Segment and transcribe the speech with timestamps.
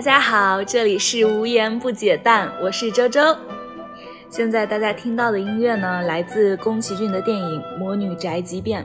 [0.00, 3.36] 大家好，这里是无言不解蛋，我是周周。
[4.30, 8.82] 现在大家听到的音乐呢，来自宫崎骏的电影《魔女宅急便》，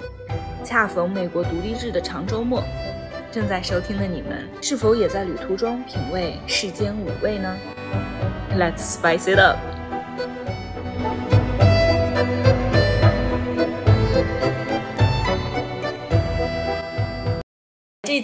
[0.61, 2.61] 恰逢美国独立日的长周末。
[3.31, 7.55] 正在收听的你们，是否也在旅途中品味世间五味呢
[8.57, 9.55] ？Let's spice it up。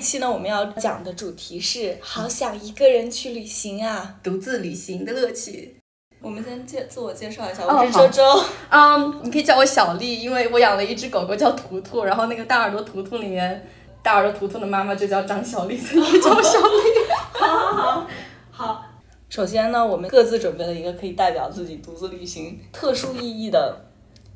[0.01, 5.77] 期呢，我们要讲的主题是好想一个人去旅行啊，独自旅行的乐趣。
[6.19, 8.23] 我们先介自我介绍一下，我是周周。
[8.69, 13.67] 嗯，你可以叫我小丽，因为我养了一只狗狗叫图图，然后那个大耳朵图图里面，
[14.03, 17.07] 大耳朵图图的妈妈就叫张小丽，所以叫我小丽。
[17.33, 18.07] 好好好，
[18.51, 18.85] 好。
[19.29, 23.85] 首先呢，我们各自准备了一个可以代表自己独自旅行特殊意义的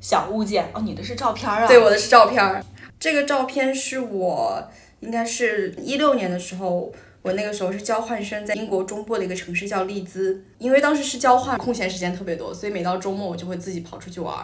[0.00, 0.70] 小物件。
[0.74, 1.66] 哦，你的是照片啊？
[1.68, 2.64] 对，我的是照片。
[2.98, 4.60] 这个照片是我。
[5.06, 10.42] 应该是一六年的时候，我那个时候是交换生，在英国中部的一个城市叫利兹。
[10.58, 14.36] 因为当时是交换，空闲时间特别多，所以每到周末我就会自己跑出去玩。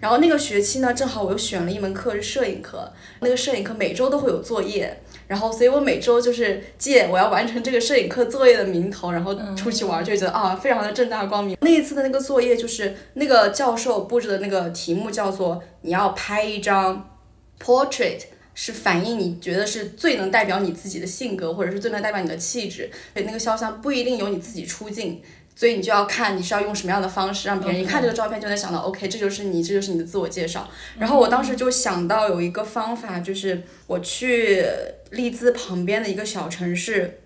[0.00, 11.56] 然后那个学期呢，正好我又选了一门课是摄影课，那个摄影课每周都会有作业，然后所以我每周就是借我要完成这个摄影课作业的名头，然后出去玩，就觉得啊，非常的正大光明。
[11.60, 17.10] 那一次的那个作业就是那个教授布置的那个题目叫做你要拍一张
[17.58, 18.20] portrait。
[18.54, 22.88] 是反映你觉得是最能代表你自己的性格，或者是最能代表你的气质。
[23.12, 25.20] 所以那个肖像不一定由你自己出镜，
[25.56, 30.68] 所以你就要看你是要用什么样的方式让别人一看这个照片就能想到，OK，这就是你，这就是你的自我介绍。
[30.98, 34.64] 然后我当时就想到有一个方法，就是我去
[35.10, 37.20] 利兹旁边的一个小城市，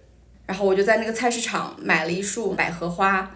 [0.46, 3.30] 然后我就在那个菜市场买了一束百合花。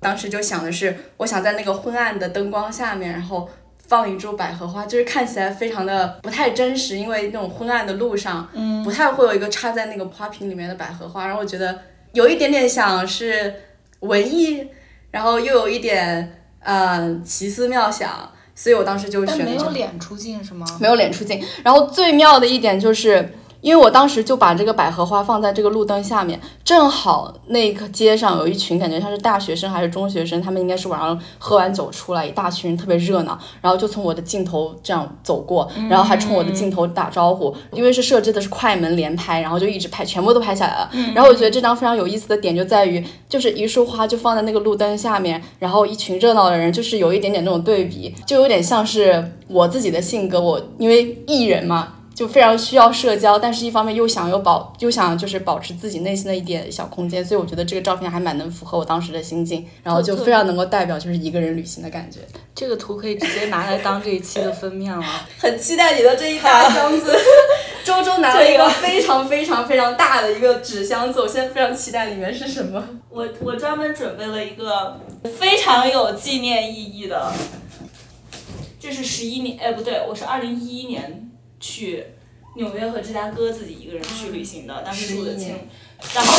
[0.00, 3.48] 当时就想的是，我想在那个昏暗的灯光下面，然后。
[3.86, 11.78] 放一株百合花，就是看起来非常的不太真实，因为那种昏暗的路上，嗯，不太会有一个插在那个花瓶里面的百合花，然后我觉得
[12.12, 13.54] 有一点点想是
[14.00, 14.66] 文艺，
[15.10, 19.44] 然后又有一点嗯奇思妙想，所以我当时就选。
[19.44, 20.66] 没有脸出镜是吗？
[20.80, 23.28] 没有脸出镜，然后最妙的一点就是。
[23.64, 37.56] 因为我当时就把这个百合花放在这个路灯下面，正好那个街上有一群感觉像是大学生还是中学生，他们应该是晚上喝完酒出来，一大群人特别热闹，然后就从我的镜头这样走过，然后还冲我的镜头打招呼。
[37.72, 40.90] 因为是设置的是快门连拍，然后就一直拍，全部都拍下来了。
[41.14, 50.38] 然后我觉得这张非常有意思的点就在于，就是一束花就放在那个路灯下面，然后一群热闹的人，就是有一点点那种对比，就有点像是我自己的性格。
[50.38, 51.94] 我因为艺人嘛。
[52.14, 62.20] 就非常需要社交，但是一方面又想又保又想就是保持自己内心的一点小空间，所以我觉得这个照片还蛮能符合我当时的心境，然后就非常能够代表就是一个人旅行的感觉。
[62.54, 65.04] 这个图可以直接拿来当这一期的封面了。
[65.38, 67.12] 很期待你的这一大箱子。
[67.84, 72.82] 周周拿了一个非常非常非常大的一个纸箱子，我现在非常期待里面是什么。
[73.10, 74.98] 我我专门准备了一个
[75.36, 77.30] 非常有纪念意义的，
[78.80, 81.28] 这是十一年，哎不对，我是二零一一年。
[81.64, 82.04] 去
[82.56, 85.56] 纽约和芝加哥自己一个人去旅行的，当时住的轻，
[86.14, 86.32] 然后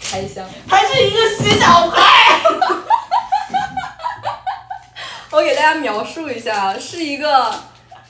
[0.00, 2.02] 开箱，还是一个洗脚盆。
[5.30, 7.54] 我给大家描述一下，是一个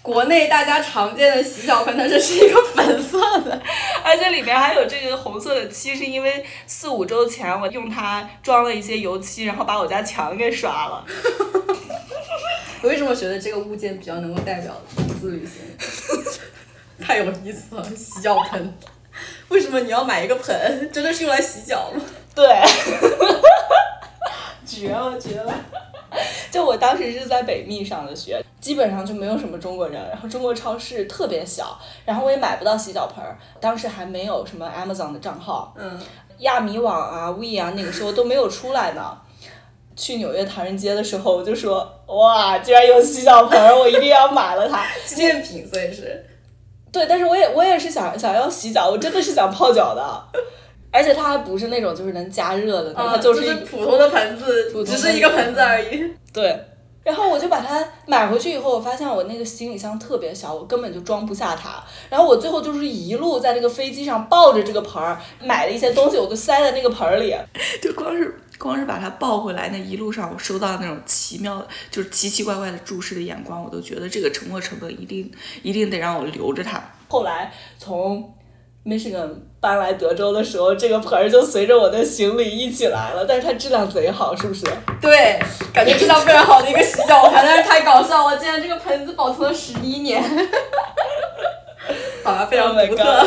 [0.03, 3.61] 国内大家常见的洗脚盆，但是是一个粉色的，
[4.05, 11.05] 而且里面还有这个红色的漆，是因为四五周前我用它装了一些油漆，然后把我家墙给刷了。
[12.83, 15.61] 我为什么觉得这个物件比较能够代表独自旅行？
[17.01, 18.75] 太有意思了，洗脚盆。
[19.49, 20.91] 为什么你要买一个盆？
[20.93, 22.03] 真的是用来洗脚吗？
[22.35, 22.47] 对。
[24.65, 25.53] 绝了绝了！
[26.51, 33.37] 就我当时是在北密上的学，基本上就没有什么中国人，然后中国超市特别小，然后我也买不到洗脚盆儿。
[33.61, 36.01] 当时还没有什么 Amazon 的账号，嗯，
[36.39, 39.20] 亚米网啊、We 啊，那个时候都没有出来呢。
[40.01, 46.25] 去纽约唐人街的时候，我就说哇，居然有洗脚盆，我一定要买了它， 纪念品，所以是。
[46.91, 50.03] 对，但是我也我也是想想要洗脚，我真的是想泡脚的，
[50.91, 56.03] 而且它还不是那种就是能加热的，它就是普通的盆子，只是一个盆子而已。
[56.33, 56.59] 对，
[57.05, 61.81] 然后我就把它买回去以后，我发现我那个行李箱特别小，我根本就装不下它。
[62.09, 67.37] 然后我最后就是一路在那个飞机上抱着这个盆儿，买了一些东西，我就塞在那个盆儿里，
[67.81, 68.20] 就光是。
[68.71, 75.29] 光是把它抱回来，那一路上我收到那种奇妙、就是奇奇怪怪的注视的眼光，我都觉得这个沉没成本一定
[75.65, 76.81] 一定得让我留着它。
[77.09, 78.33] 后来从
[78.85, 79.29] Michigan
[79.59, 84.65] 搬来德州的时候，这个盆儿就随着我的行李一起来了，但是它质量贼好，是不是？
[85.01, 85.41] 对，
[85.75, 90.23] 感觉质量非常好的一个洗脚盆，但是太搞笑了，竟然这个盆子保存了十一年，
[92.23, 93.27] 好吧，非常独特。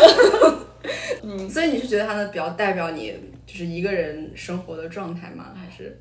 [1.24, 5.54] 嗯，所所以你是觉得它呢比较代表你就是一个人生活的状态吗？
[5.56, 6.00] 还是？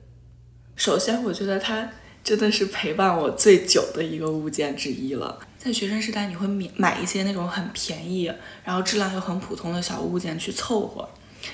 [0.77, 1.91] 首先，我觉得它
[2.25, 5.39] 真的是陪伴我最久的一个物件之一了。
[5.59, 8.33] 在学生时代，你会买买一些那种很便宜，
[8.65, 11.09] 然后质量又很普通的小物件去凑合，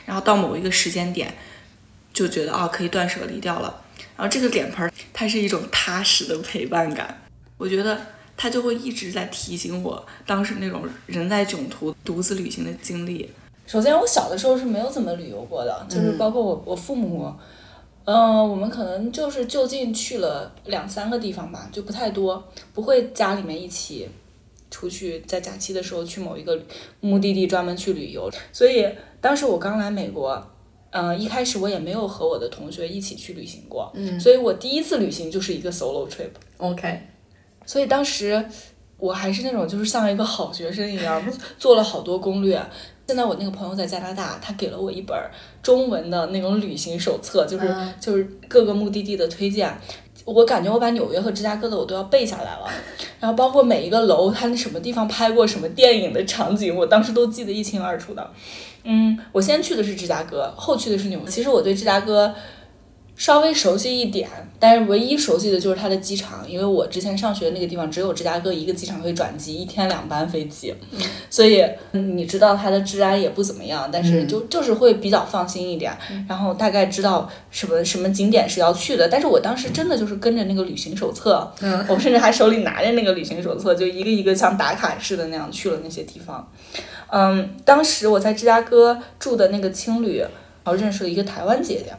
[0.06, 1.34] 然后到某一个时间点，
[2.12, 3.84] 就觉得啊可以断舍离掉了。
[4.16, 7.22] 然后这个脸盆儿，它是一种踏实的陪伴感，
[7.56, 8.00] 我觉得
[8.36, 13.30] 它就会一直在提醒我当时那种人在囧途独自旅行的经历。
[13.68, 17.30] 首先，我小的时候是没有怎么旅游过的，就是包括我我父母。
[18.06, 22.42] 嗯，我们可能就是就近去了两三个地方吧，就不太多，
[22.72, 24.08] 不会家里面一起
[24.70, 26.58] 出去，在假期的时候去某一个
[27.00, 28.30] 目的地专门去旅游。
[28.50, 28.88] 所以
[29.20, 30.42] 当时我刚来美国，
[30.88, 36.30] 嗯，一开始我也没有和我的同学一起去旅行过，嗯，所以我第一次旅行就是一个 solo trip。
[36.56, 37.02] OK，
[37.66, 38.42] 所以当时
[38.96, 41.22] 我还是那种就是像一个好学生一样，
[41.58, 42.58] 做了好多攻略。
[43.08, 45.18] 现在我那个朋友在加拿大，他给了我一本
[45.62, 49.74] 中文的那种旅行手册，就是就是各个目的地的推荐。
[50.26, 52.68] 我感觉我把纽约和芝加哥的我都要背下来了，
[53.18, 58.30] 然后包括每一个楼，它那什么地方拍过什么电影的场景，我当时都记得一清二楚的。
[58.84, 61.26] 嗯，我先去的是芝加哥，后去的是纽约。
[61.26, 62.34] 其实我对芝加哥。
[63.18, 64.28] 稍微熟悉一点，
[64.60, 70.72] 但是唯一熟悉的就是它的机场，因为我之前上学那个地方只有芝加哥一个机场可以转机，一天两班飞机，
[71.28, 75.92] 所以你知道它的治安也不怎么样，但是就就是会比较放心一点，
[76.28, 79.08] 然后大概知道什么什么景点是要去的。
[79.08, 81.52] 但是我当时真的就是跟着那个旅行手册，
[81.88, 86.48] 我甚至还手里拿着那个旅行手册，就一个一个像打卡似的那样去了那些地方。
[87.10, 90.30] 嗯，当时我在芝加哥住的那个青旅，然
[90.66, 91.92] 后认识了一个台湾姐姐。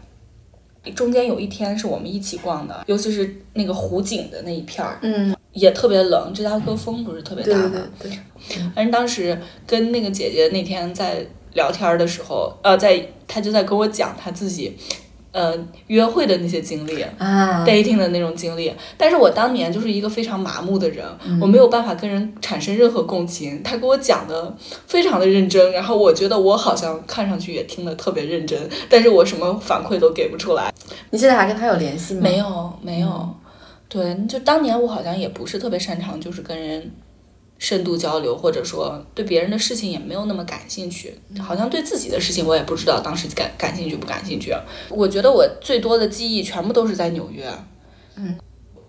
[0.95, 6.33] 中间有一天是我们一起逛的，尤其是那个湖景的那一片儿，嗯，也特别冷。
[6.33, 7.71] 芝加哥风不是特别大吗？
[7.99, 8.57] 对对对。
[8.75, 9.37] 反正当时
[9.67, 14.75] 跟那个姐姐那天在聊天的时候，呃，在她就在跟我讲她自己。
[15.31, 15.53] 呃，
[15.87, 21.05] 约会的那些经历啊，dating 的那种经历，但是我当年就是一个非常麻木的人，
[21.39, 23.61] 我没有办法跟人产生任何共情。
[23.61, 24.55] 他给我讲的
[24.87, 28.59] 非常的认真，然后我觉得我好像看上去也听得特别认真，
[28.89, 30.73] 但是我什么反馈都给不出来。
[31.11, 32.21] 你现在还跟他有联系吗？
[32.23, 33.29] 没有，没有。
[33.87, 36.91] 对，就当年我好像也不是特别擅长，就是跟人。
[37.59, 44.51] 深度交流，或者说对别人的事情也没有那么感兴趣，好像对自己的事情我也不知道当时感感兴趣不感兴趣。
[44.89, 47.47] 我觉得我最多的记忆全部都是在纽约，
[48.15, 48.35] 嗯，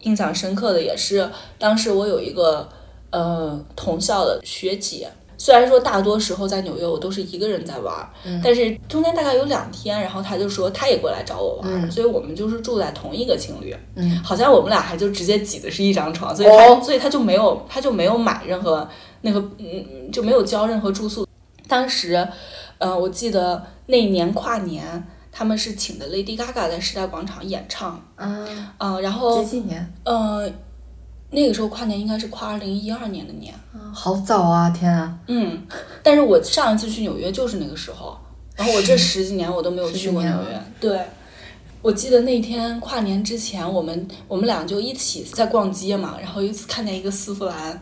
[0.00, 1.28] 印象深刻的也是
[1.58, 2.68] 当时我有一个
[3.10, 5.10] 呃同校的学姐。
[5.40, 8.06] 虽然说大多时候在纽约我都是一个人在玩，
[8.44, 18.86] 但是中间大概有两天，然后他就说他也过来找我玩，所以我们就是住在同一个情侣，嗯，好像我们俩还就直接挤的是一张床，所以他所以他就没有他就没有买任何
[19.22, 21.26] 那个嗯就没有交任何住宿。
[21.66, 22.28] 当时，
[22.76, 25.02] 呃，我记得那年跨年
[25.32, 28.46] 他们是请的 Lady Gaga 在时代广场演唱，啊
[28.76, 29.90] 啊，然后几几年？
[30.04, 30.54] 嗯。
[31.30, 33.54] 那个时候跨年应该是跨二零一二年的年，
[33.92, 34.68] 好早啊！
[34.70, 35.62] 天啊，嗯，
[36.02, 38.18] 但是我上一次去纽约就是那个时候，
[38.56, 40.62] 然后我这十几年我都没有去过纽约。
[40.80, 41.00] 对，
[41.82, 47.80] 我记得那天跨年之前，我们我们俩就一起在逛街嘛，然后一次看见一个丝芙兰。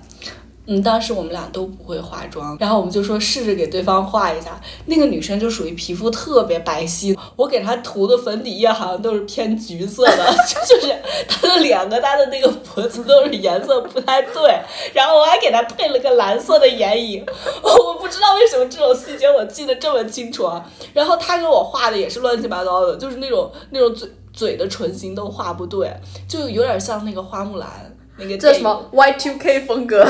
[0.71, 4.61] 嗯，当时我们俩都不会化妆，然后我们就说试着给对方画一下。
[4.85, 10.95] 那个女生就属于皮肤特别白皙，我给她涂的粉底液好像都是偏橘色的， 就是
[11.27, 14.61] 她的脸和她的那个脖子都是颜色不太对。
[14.93, 17.25] 然后我还给她配了个蓝色的眼影，
[17.65, 20.63] 我不知道为什么这种细节我记得这么清楚啊。
[20.93, 25.91] 然后她给我画的也是乱七八糟的，就是那种那种嘴嘴的唇形都画不对，
[26.29, 27.95] 就有点像那个花木兰。
[28.21, 30.05] 那个这什么 Y two K 风格，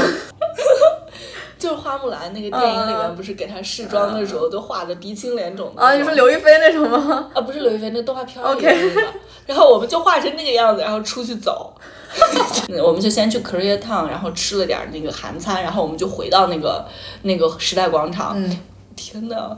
[1.58, 5.92] 就是花木兰那个电影里面，不是给她试妆的时候都画的鼻青脸肿的啊？
[5.94, 7.30] 你说刘亦菲那种吗？
[7.34, 9.02] 啊，不是刘亦菲，那动画片里面的。
[9.46, 11.74] 然后我们就画成那个样子，然后出去走。
[12.82, 16.86] 我们就先去 Korea Town，然后吃了点那个韩餐，然后我们就回到那个
[17.22, 18.36] 那个时代广场。
[18.94, 19.56] 天呐，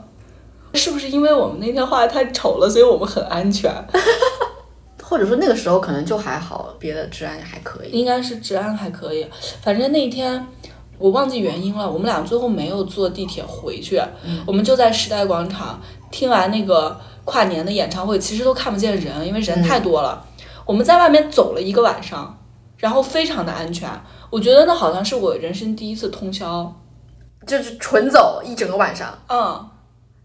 [0.73, 3.71] 是不是因为我们那天画的太丑了，所以我们很安全？
[5.03, 7.89] 或者说那个时候可能就还好，别的治安还可以。
[7.91, 9.27] 应该是治安还可以，
[9.61, 10.45] 反正那天
[11.01, 11.89] 我忘记原因了。
[11.89, 13.99] 我们俩最后没有坐地铁回去，
[14.45, 15.81] 我们就在时代广场
[16.11, 20.25] 听完那个跨年的演唱会，其实都看不见人，因为人太多了。
[20.65, 22.39] 我们在外面走了一个晚上，
[22.77, 23.89] 然后非常的安全。
[24.29, 26.73] 我觉得那好像是我人生第一次通宵，
[27.45, 29.17] 就是纯走一整个晚上。
[29.27, 29.69] 嗯，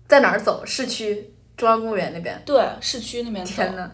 [0.07, 0.63] 在哪儿走？
[0.65, 2.41] 市区中央公园那边。
[2.45, 3.45] 对，市区那边。
[3.45, 3.91] 天呐。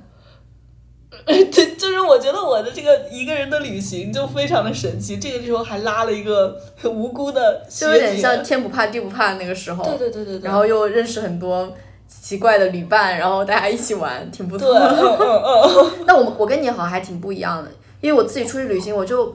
[1.27, 5.19] 对，就是我觉得我的这个一个人的旅行就非常的神奇。
[5.19, 9.85] 这个时候还拉了一个无辜的学就有点像天不怕地不怕那个时候。
[9.85, 10.45] 对对对对对。
[10.45, 11.73] 然后又认识很多
[12.09, 14.77] 奇怪的旅伴，然后大家一起玩，挺不对，错。
[14.79, 15.93] 嗯嗯嗯。
[16.07, 19.35] 那我们我跟你好像还挺不一样的，因为我自己出去旅行，我就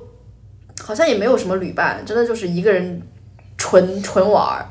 [0.81, 3.01] 好像也没有什么旅伴，真的就是一个人
[3.57, 4.65] 纯纯玩儿。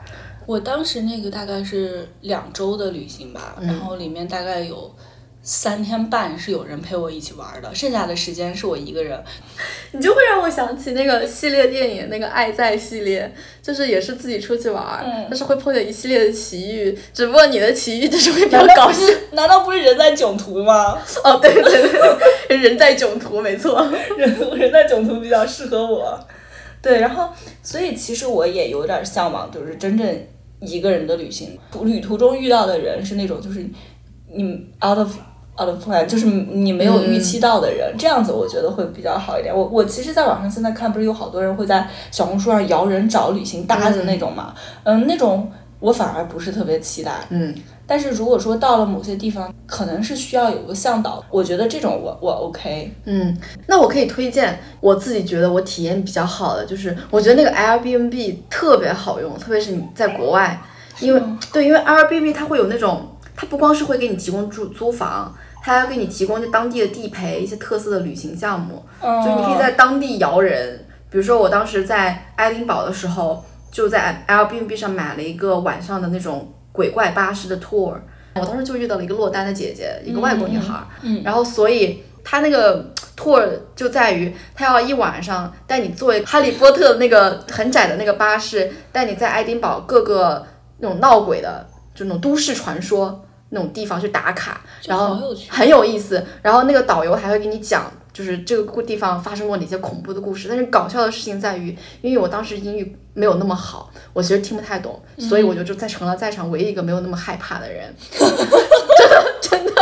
[0.44, 4.94] 我当时那个大概是两周的旅行吧，然后里面大概有
[5.48, 9.16] 三天半是有人陪我一起玩的，剩下的时间是我一个人。
[9.92, 19.06] 你就会让我想起那个系列电影，那个《爱在》系列，就是也是自己出去玩但是会碰见一系列的奇遇，只不过你的奇遇就是会比较搞笑。
[19.34, 21.00] 难道不是人在囧途吗？
[21.22, 23.88] 哦，对对对对，人在囧途，没错。
[24.18, 26.18] 人人在囧途比较适合我。
[26.82, 27.30] 对，然后
[27.62, 30.26] 所以其实我也有点向往，就是真正
[30.58, 31.56] 一个人的旅行。
[31.82, 33.64] 旅途中遇到的人是那种就是
[34.28, 35.14] 你 out of
[35.58, 39.54] out of plan，就是你没有预期到的人，这样子我觉得会比较好一点。
[39.54, 44.54] 我我其实，在网上现在看，不是有好多人会在小红书上摇人找旅行搭子那种嘛？
[44.84, 47.12] 嗯，那种我反而不是特别期待。
[47.30, 47.54] 嗯，
[47.86, 52.92] 但是如果说到了某些地方，可能是需要有个向导，我觉得这种我我 OK。
[53.04, 53.36] 嗯，
[53.66, 60.60] 那我可以推荐我自己觉得我体验比较好的，就是我觉得那个 Airbnb 特别好用，特别是你在国外，
[61.00, 61.22] 因为
[61.52, 65.34] 对，因为 Airbnb 它会有那种，它不光是会给你提供住租房，
[65.66, 70.86] 它还要给你提供就当地的地陪一些特色的旅行项目，就你可以在当地摇人。
[71.10, 77.96] 比如说我当时在爱丁堡的时候，就在 Airbnb 上买了一个晚上的那种鬼怪巴士的 tour，
[78.36, 83.44] 我当时就遇到了一个落单的姐姐，一个外国女孩，嗯然后所以她那个 tour
[83.74, 90.46] 就在于她要一晚上带你坐哈利波特的那个很窄的那个巴士，带你在爱丁堡各个
[90.78, 96.24] 那种闹鬼的就那种都市传说那种地方去打卡，然后很有意思。
[96.42, 100.48] 然后那个导游还会给你讲，就是这个故地方发生过哪些恐怖的故事。
[100.48, 109.72] 但是搞笑的事情在于，因为我当时英语没有那么好，我其实听不太懂，所以我就就在成了在场唯一一个没有那么害怕的人， 真的真的。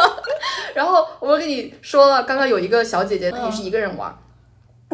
[0.74, 4.14] 然后我跟你说了，刚刚有一个小姐姐，她也是一个人玩。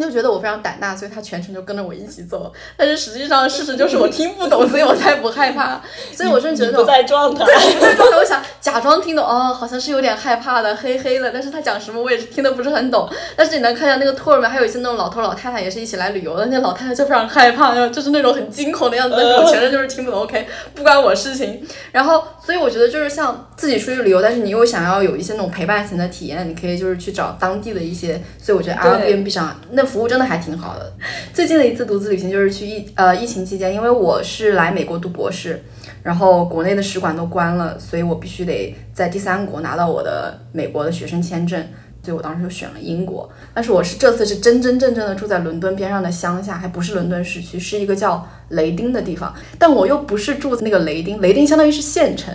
[0.01, 2.53] 她就觉得我非常胆大，所以他全程就跟着我一起走。
[2.77, 5.81] 但是实际上事实就是我听不懂，所以我才不害怕。
[6.13, 7.45] 所以我真的觉得你不在状态。
[7.45, 13.09] 对，我想假装听懂，哦，好像是有点害怕的，黑黑的，但是他讲什么我也是听得不是很懂。
[13.37, 19.17] 但是你能看见那个 tour 里面还有一些那种老头老太太也是一起来旅游的，那老太太就非常害怕，就是那种很惊恐的样子。
[19.17, 21.67] 但是我全程就是听不懂，OK，不关我事情。
[21.93, 28.21] 然后，所以我觉得就是像自己出去旅游，但是你又想要有一些那种陪伴型的体验，你可以就是去找当地的一些。
[28.41, 30.93] 所以我觉得 Airbnb 上那服务真的还挺好的。
[31.33, 35.63] 最近的一次独自旅行就是去疫呃疫情期间，因为我是来美国读博士。
[36.03, 41.65] 然后国内的使馆都关了，所以我必须得在第三国拿到我的美国的学生签证，
[42.03, 43.29] 所以我当时就选了英国。
[43.53, 49.35] 但是我是这次是真真正正的住在伦敦边上的乡下，还不是伦敦市区，是一个叫雷丁的地方。
[49.59, 52.33] 但我又不是住那个雷丁，雷丁相当于是县城，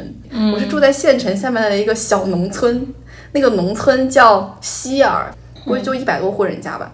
[0.53, 2.87] 我是住在县城下面的一个小农村，
[3.31, 5.33] 那个农村叫希尔，
[5.65, 6.93] 估计就一百多户人家吧。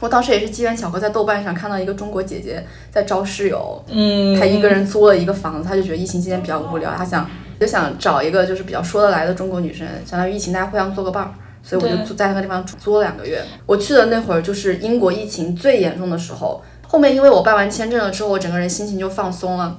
[0.00, 7.30] 我当时也是机缘巧合，在豆瓣上看到一个中国姐姐在招室友，嗯，她一个人租了一个房子，她就觉得疫情期间比较无聊，她想
[7.60, 11.30] 就想找一个就是比较说得来的中国女生，相当于疫情大家互相做个伴儿，
[11.62, 13.42] 所以我就在那个地方租了两个月。
[13.66, 19.78] 我去的那会儿就是英国疫情最严重的时候，后面因为我办完签证了之后，我整个人心情就放松了。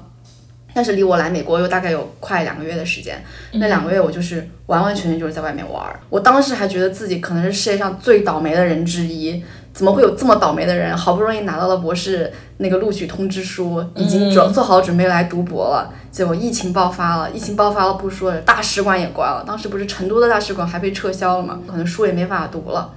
[0.75, 5.99] 但是离我来美国又大概有快两个月的时间，那两个月我就是完完全全就是在外面玩儿。
[6.09, 10.97] 我当时还觉得自己可能是世界上最倒霉的人之一，怎么会有这么倒霉的人？
[10.97, 17.29] 好不容易拿到了博士那个录取通知书，已经准做好准备来读博了，结果疫情爆发了。
[17.31, 19.43] 疫情爆发了不说，大使馆也关了。
[19.45, 22.93] 当时不是成都的大使馆还被撤销了嘛，可能书也没法读了。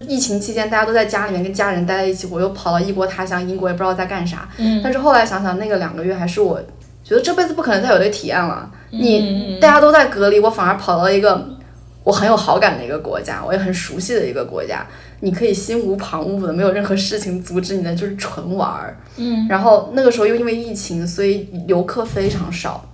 [0.00, 4.46] 疫情期间，大家都在家里面跟家人待在一起，我又跑到异国他乡英国，也不知道在干啥。
[4.58, 6.60] 嗯但是后来想想，那个两个月还是我
[7.02, 8.70] 觉得这辈子不可能再有这个体验了。
[8.92, 11.48] 嗯你大家都在隔离，我反而跑到了一个
[12.04, 14.86] 我很有好感的一个国家，我也很熟悉的一个国家，
[15.20, 18.96] 你可以心无旁骛的，没有任何事情阻止你的，就是纯玩儿。
[19.16, 22.86] 嗯，然后那个时候又因为疫情，所以游客非常少。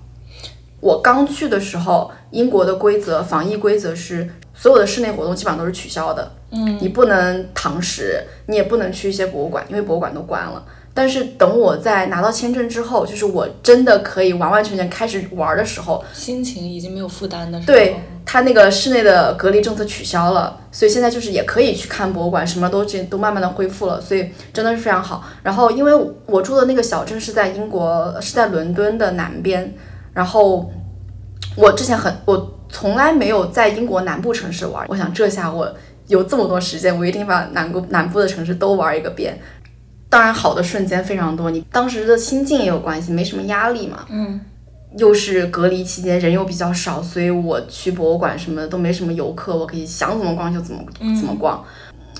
[0.81, 6.33] 我刚去的时候，英国的规则，防疫规则是所有的室内活动基本上都是取消的。
[6.51, 10.65] 嗯，你不能堂食，你也不能去一些博物馆，因为博物馆都关了。
[10.97, 25.23] 但是等我在拿到签证之后，就是我真的可以完完全全开始玩的时候，心情已经没有负担的时候，对他那个室内的隔离政策取消了，所以现在就是也可以去看博物馆，什么都这都慢慢的恢复了，所以真的是非常好。
[25.43, 25.93] 然后因为
[26.25, 29.75] 我住的那个小镇是在英国，是在伦敦的南边，
[30.15, 30.73] 然后
[31.57, 35.71] 我之前很我从来没有在英国南部城市玩，我想这下我
[36.09, 39.39] 有这么多时间，我一定把南部南部的城市都玩一个遍。
[40.09, 44.07] 当然，好的瞬间非常多，你当时的心境也有关系，没什么压力嘛。
[44.09, 44.41] 嗯。
[44.99, 51.63] 又是隔离期间，人又比较少，所以我去博物馆什么的都没什么游客，我可以想怎么逛就怎么怎么逛，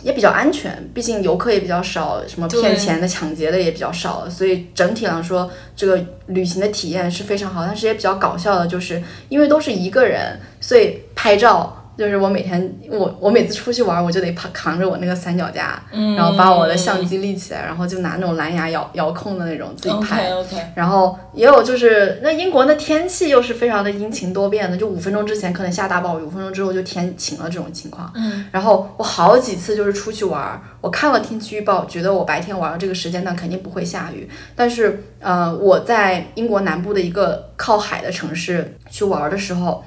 [0.03, 0.87] 也比较安全。
[0.93, 7.65] 毕竟游客也比较少，什么骗钱的、抢劫的也比较少，所以整体来说，这个旅行的体验是非常好。
[7.65, 11.86] 但是也比较搞笑的，就是因为都是一个人，所以拍照。
[11.97, 15.83] 就是我每天，我我每次出去玩，我就得扛扛着我那个三脚架，
[16.15, 20.29] 然后把我的相机立起来，然后就拿那种蓝牙遥遥控的那种自己拍。
[20.75, 28.13] 然后也有就是那英国那天气又是非常的阴晴多变的，就五分钟之前可能下大暴雨，五分钟之后就天晴了这种情况。
[28.53, 39.83] 然后我好几次就是出去玩，我看了天气预报，觉得我白天玩的这个时间段肯定不会下雨，但是呃我在英国南部的一个靠海的城市去玩的时候，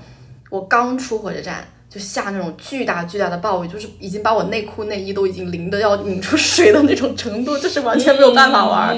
[0.49, 1.63] 我刚出火车站。
[1.89, 8.95] 就下那种巨大巨大的暴雨，就是已经把我内裤内衣都已经淋的要拧出水的那种程度，就是完全没有办法玩。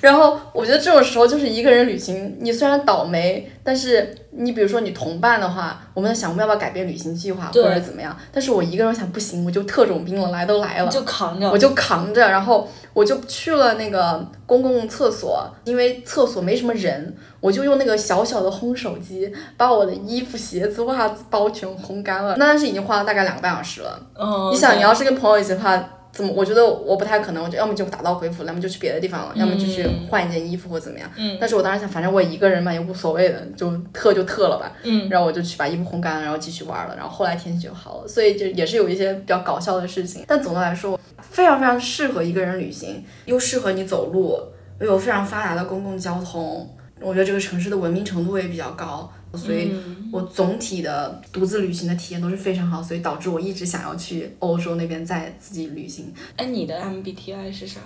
[0.00, 8.16] 然后我觉得这种时候就是一个人旅行，你虽然倒霉，但是你比如说你同伴的话，我们在想我们要不要改变旅行计划或者怎么样。
[8.32, 17.16] 但是我一个人想不行，我就特种兵了，来都来了，就扛着，我就扛着，然后我就去了那个公共厕所，因为厕所没什么人。
[17.40, 22.34] 我就用那个小小的烘手机，把我的衣服、鞋子、袜子包全烘干了。
[22.36, 23.96] 那但是已经花了大概两个半小时了。
[24.18, 25.76] 嗯，你想，你要是跟朋友一起的话，
[26.12, 26.32] 怎么？
[26.34, 27.44] 我觉得我不太可能。
[27.44, 31.10] 我就要么就打道回府，要么就去别的地方了，要么就去换一件衣服或怎么样。
[31.16, 31.36] 嗯。
[31.40, 34.72] 但是我当时想，反正我一个人嘛，也无所谓的，就特就特了吧。
[34.82, 35.08] 嗯。
[35.08, 36.94] 然后我就去把衣服烘干了，然后继续玩了。
[36.96, 40.24] 然后后来天气就好了，所以就也是有一些比较搞笑的事情。
[40.26, 44.38] 但总的来说，非常非常适合一个人旅行，又适合你走路，
[44.80, 46.68] 又有非常发达的公共交通。
[47.00, 49.72] 我觉得这个城市的文明程度也比较高，所以
[50.12, 56.12] 我总体的独自旅行的体验都是非常好，所以导致我一直想要去欧洲那边再自己旅行。
[56.36, 57.80] 哎，你的 MBTI 是啥？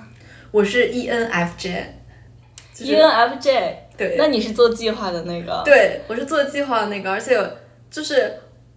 [0.50, 1.85] 我是 ENFJ。
[2.78, 3.75] ENFJ。
[3.97, 4.17] 对。
[4.19, 5.62] 那你是做计划的那个？
[5.65, 7.38] 对，我是做计划的那个，而且
[7.91, 8.32] 就是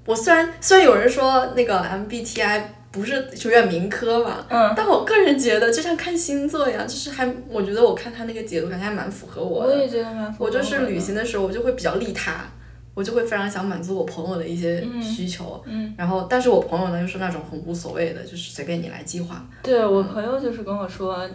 [0.06, 2.64] 我虽然虽然有人说那个 MBTI。
[2.96, 4.46] 不是有点民科嘛？
[4.48, 9.74] 嗯，但我个人觉得就像看星座一样，就是还我觉得我看他那个解读，感觉还蛮符合我的。
[9.74, 12.50] 我也觉得蛮符合我就是旅行的时候，我就会比较利他，
[12.96, 15.64] 我就会非常想满足我朋友的一些需求。
[15.68, 15.94] 嗯。
[15.96, 19.48] 然后，但是我朋友呢又是那种很无所谓的，就是随便你来计划。
[19.62, 21.30] 对我朋友就是跟我说。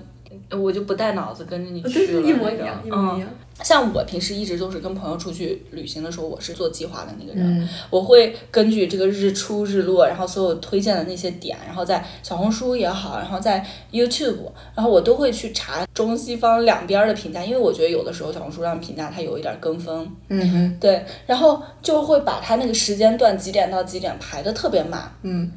[0.50, 3.28] 我就不带脑子跟着你去了，一模一样，一模一样。
[3.62, 7.68] 像我平时一直都是跟朋友出去旅行的时候，我是做计划的那个人。
[7.90, 13.62] 我会根据这个日出日落，然后所有推荐的那些点，然后在小红书也好，然后在
[13.92, 14.38] YouTube，
[14.74, 20.10] 然后我都会去查中西方两边的评价，因为我觉得有的时候小红书上评价它有一点跟风。
[20.28, 20.76] 嗯哼。
[20.80, 25.12] 对，然后就会把它那个时间段几点到几点排的特别满。
[25.22, 25.52] 嗯。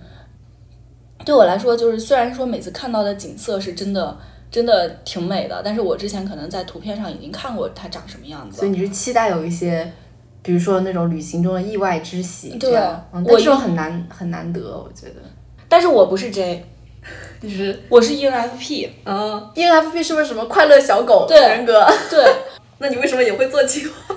[1.23, 4.17] 对我来说，就是虽然说每次看到的景色是真的。
[4.53, 8.59] 真的挺美的，但是我之前可能在图片上已经看过它长什么样子。
[8.59, 9.91] 所以你是期待有一些，
[10.43, 12.77] 比如说那种旅行中的意外之喜，对，
[13.11, 15.15] 嗯，这种很难很难得，我觉得。
[15.67, 16.63] 但是我不是 J，
[17.41, 17.81] 你是？
[17.89, 18.89] 我是 ENFP。
[19.05, 21.83] 嗯，ENFP 是不是什么快乐小狗人格？
[22.11, 22.23] 对。
[22.77, 24.15] 那你为什么也会做计划？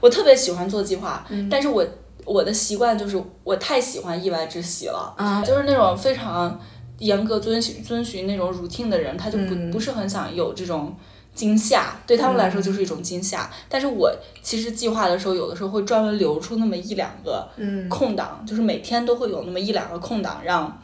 [0.00, 1.86] 我特别喜欢做计划，但是我
[2.24, 6.60] 我的习惯就是我太喜欢意外之喜了，啊，就是那种非常。
[6.98, 10.94] 严格遵循遵循那种 routine 的人，他就不不是很想有这种
[11.34, 13.50] 惊吓，对他们来说就是一种惊吓。
[13.68, 14.10] 但是我
[14.42, 17.46] 其实计划的时候，有的时候会专门留出那么一两个
[17.90, 20.82] 空档，就是每天都会有那么一两个空档，让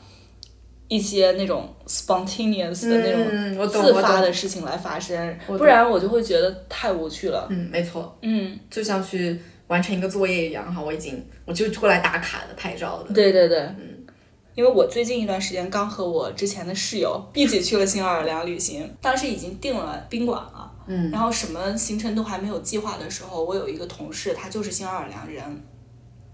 [0.89, 7.47] 一些那种 spontaneous 的那种自发的事情来发生，不然我就会觉得太无趣了。
[7.49, 8.15] 嗯，没错。
[8.21, 13.15] 嗯，就像去完成一个作业一样哈，我已经我就过来打卡的、拍照的。
[13.15, 13.61] 对对对。
[13.61, 13.92] 嗯。
[14.55, 25.43] 因为我最近一段时间刚和我之前的室友一起去了新奥尔良旅行，当时已经订了宾馆了，嗯，然后什么行程都还没有计划的时候，我有一个同事，他就是新奥尔良人，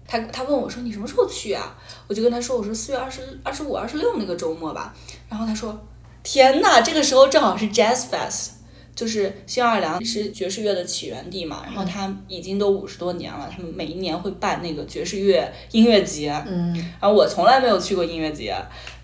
[0.05, 1.75] 他他问我说你什么时候去啊？
[2.07, 4.93] 我就跟他说我说四月二十二十五、二十六那个周末吧，
[5.29, 5.77] 然后他说
[6.21, 8.58] 天呐，这个时候正好是 Jazz Fest。
[8.99, 18.53] 就是新奥尔良是爵士乐的起源地嘛，然后它已经都五十多年了，他们每一年会办那个爵士乐音乐节，嗯，然后我从来没有去过音乐节，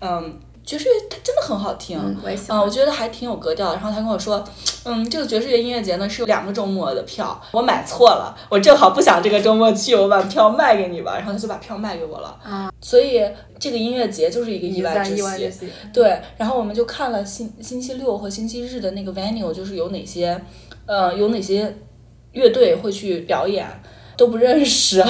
[0.00, 0.38] 嗯。
[0.66, 1.96] 爵士乐它真的很好听，
[2.48, 3.72] 嗯，我觉得还挺有格调。
[3.72, 4.42] 然后他跟我说，
[4.84, 11.14] 嗯，这个爵士乐音乐节呢是有两个周末的票，我买错了，我正好不想这个周末去，我把票卖给你吧。
[11.16, 12.36] 然后他就把票卖给我了。
[12.42, 13.22] 啊，所以
[13.60, 15.70] 这个音乐节就是一个意外之喜。
[15.92, 20.40] 对，然后我们就看了星星期六和星期日的那个 venue，就是有哪些，
[20.84, 21.76] 呃，有哪些
[22.32, 23.64] 乐队会去表演。
[24.16, 25.02] 都不认识，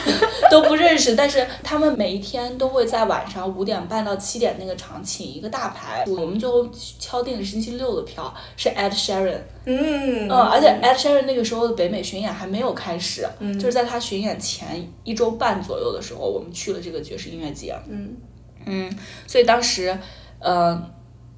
[0.50, 1.14] 都不认识。
[1.14, 6.68] 但是他们每一天都会在晚上五点半到七点那个场请一个大牌，我们最后
[6.98, 10.28] 敲定了星期六的票是 Ed Sheeran，嗯。
[10.28, 18.16] 嗯，而且 Ed Sheeran 那个时候的北美巡演还没有开始，就是在他巡演前一周半左右的时候，我们去了这个爵士音乐节，嗯。
[18.66, 18.94] 嗯，
[19.26, 19.98] 所以当时，
[20.38, 20.78] 呃，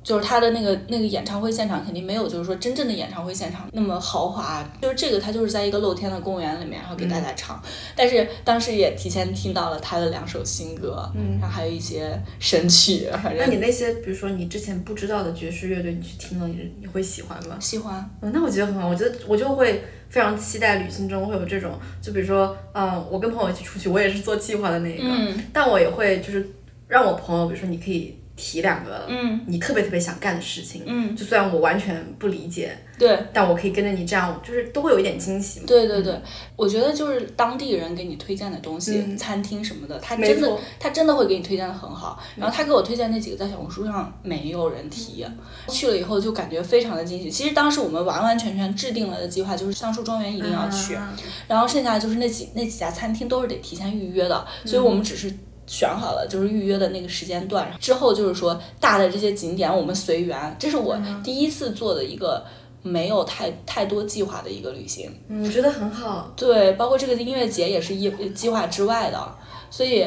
[0.02, 4.62] 就是他的那个那个演唱会现场肯定没有，就是说真正的演唱会现场那么豪华。
[4.80, 7.62] 就是这个，他就是在一个露天的公园里面，然后给大家唱。
[7.94, 17.56] 但是当时也提前听到了他的两首新歌，嗯然后还有一些神曲，反正那你那些比如说你之前不知道的爵士乐队，你去听了，你你会喜欢吗？
[17.60, 18.10] 喜欢。
[18.20, 26.46] 嗯，那我觉得很好，我觉得我就会非常期待旅行中会有这种，就比如说，嗯，我跟朋友一起出去，我也是做计划的那一个，嗯但我也会就是
[26.88, 33.18] 让我朋友，比如说你可以提两个嗯你特别特别想干的事情，嗯，就虽然我完全不理解，对。
[33.32, 35.66] 但我可以跟着你这样，就是都会有一点惊喜嘛。
[35.66, 36.18] 对对对，
[36.56, 42.18] 我觉得就是当地人给你推荐的东西，嗯餐厅什么的，他真的他真的会给你推荐的很好。
[42.36, 45.24] 然后他给我推荐那几个，在小红书上没有人提，
[45.68, 47.30] 去了以后就感觉非常的惊喜。
[47.30, 51.14] 其实当时我们完完全全制定了的计划就是橡树庄园一定要去，啊
[51.46, 55.32] 然后剩下就是那几那几家餐厅都是得提前预约的，所以我们只是。
[55.66, 62.44] 选好了就是预约的那个时间段，之后就是说大的这些景点我们随缘，这是我第一次做的一个
[62.82, 65.08] 没有太太多计划的一个旅行。
[65.28, 66.32] 嗯，我觉得很好。
[66.36, 69.34] 对，包括这个音乐节也是一计划之外的，
[69.70, 70.06] 所以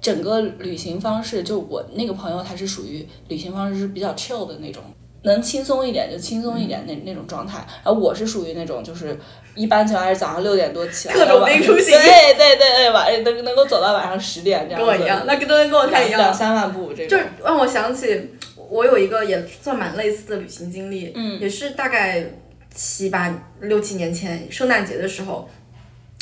[0.00, 4.82] 整个旅行方式，就我那个朋友他是属于旅行方式是比较 chill 的那种，
[5.24, 9.18] 能轻松一点就轻松一点那那种状态，然后我是属于那种就是
[9.54, 16.20] 一般情况下是早上六点多起来，各种没出行对对对对，晚能能够走到晚上十点这样子，跟我一样，那跟真的跟我太一样。
[16.20, 18.30] 两两三万步这种就，让我想起
[18.68, 22.24] 我有一个也算蛮类似的旅行经历，嗯也是大概
[22.74, 25.48] 七八六七年前圣诞节的时候，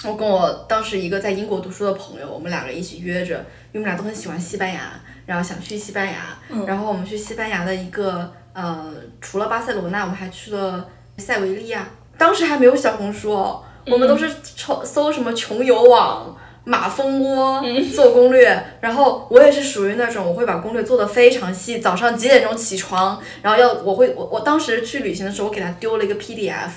[0.05, 3.35] 我跟我当时一个在英国读书的朋友，我们两个一起约着，
[3.73, 4.93] 因为我们俩都很喜欢西班牙，
[5.27, 10.89] 然后想去西班牙，然后我们去西班牙的一个呃，除了巴塞罗那，我们还去了
[11.19, 11.89] 塞维利亚，
[12.19, 16.37] 当时还没有小红书哦，我们都是搜搜什么穷游网。
[16.65, 17.61] 马蜂窝
[17.93, 26.69] 做攻略，然后我也是属于那种我会把攻略做得非常细，早上几点钟起床，然后要我会我我当时去旅行的时候，我给他丢了一个 PDF，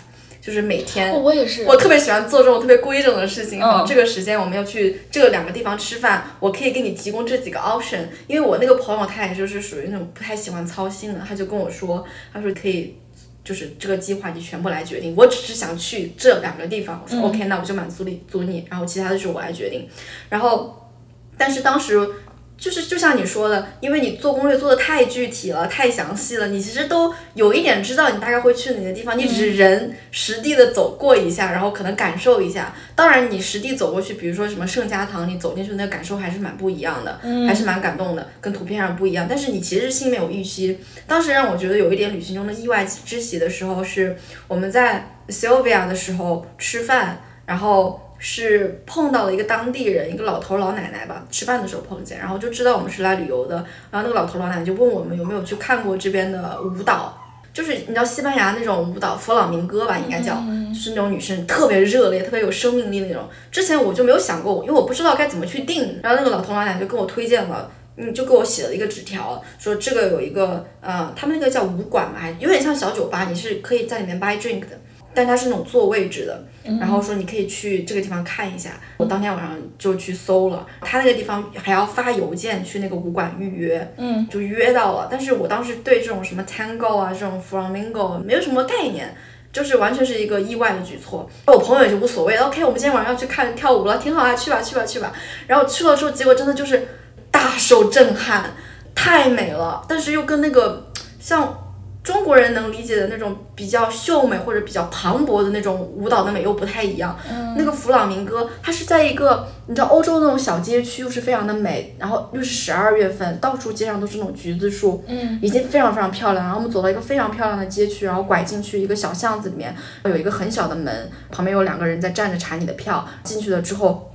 [0.46, 3.60] 就是每天哦我也是，我特别喜欢做这种特别规整的事情。
[3.60, 8.02] 好，嗯这个时间我们要去这两个地方吃饭，我可以给你提供这几个 option。
[8.28, 12.96] 因为我那个朋友他也就是属于那种不太喜欢操心的，他就跟我说，他说可以。
[13.44, 17.00] 就是这个计划你全部来决定，我只是想去这两个地方。
[17.06, 19.88] 我说、OK，那我就满足你足你，然后其他的就是我来决定。
[20.30, 20.90] 然后，
[21.38, 22.10] 但是当时
[22.58, 32.74] 就是就像你说的，因为你做攻略做的太具体了，太详细了，你其实都有一点知道你大概会去哪些地方，你只是人实地的走过一下，然后可能感受一下。
[32.96, 39.28] 当然，你实地走过去，比如说什么圣家堂，你走进去那个感受还是蛮不一样的，还是蛮感动的，跟图片上不一样。
[39.30, 40.80] 但是你其实心里面有预期。
[41.06, 44.16] 当时让我觉得有一点旅行中的意外之喜的时候，是
[44.48, 48.02] 我们在 Sylvia 的时候吃饭，然后。
[48.28, 53.58] 是碰到了一个当地人，一个老头老奶奶吧，吃饭的时候碰见，然后就知道我们是来旅游的。
[53.92, 57.16] 然后那个老头老奶奶就问我们有没有去看过这边的舞蹈，
[57.54, 63.30] 就是你知道西班牙那种舞蹈，弗朗明哥吧，应该叫，就是那种女生特别热烈、特别有生命力那种。
[63.52, 66.00] 之前我就没有想过，因为我不知道该怎么去定。
[66.02, 67.70] 然后那个老头老奶奶就跟我推荐了。
[67.98, 74.78] 嗯，就给我写了一个纸条，说这个有一个呃，他们那个叫舞馆嘛，还有点像小酒吧，你是可以在里面 buy drink 的，
[75.16, 76.44] 但它是那种坐位置的。
[76.80, 78.72] 然后说你可以去这个地方看一下。
[78.98, 85.08] 我当天晚上就去搜了，他那个地方还要发邮件去那个武馆预约，嗯，就约到了。
[85.10, 89.16] 但是我当时对这种什么 tango 啊，这种 flamingo 没有什么概念。
[89.54, 95.14] 就是完全是一个意外的举措，我朋友也就无所谓，OK，我们今天晚上要去看跳舞了，挺好啊，去吧去吧去吧。
[95.48, 96.86] 然后去了之后，结果真的就是
[97.32, 98.52] 大受震撼，
[98.94, 101.65] 太美了，但是又跟那个像
[102.06, 107.18] 中国人能理解的那种比较秀美或者比较磅礴的那种舞蹈的美又不太一样。
[107.58, 116.46] 那个弗朗明哥，它是在一个你知道欧洲那种小街区，又是非常的美，然后又是十二月份，到处街上都是那种橘子树，嗯，已经非常非常漂亮。
[116.46, 123.04] 然后我们走到一个非常漂亮的街区，然后拐进去一个小巷子里面，有一个很小的门，旁边有两个人在站着查你的票。
[123.24, 124.12] 进去了之后。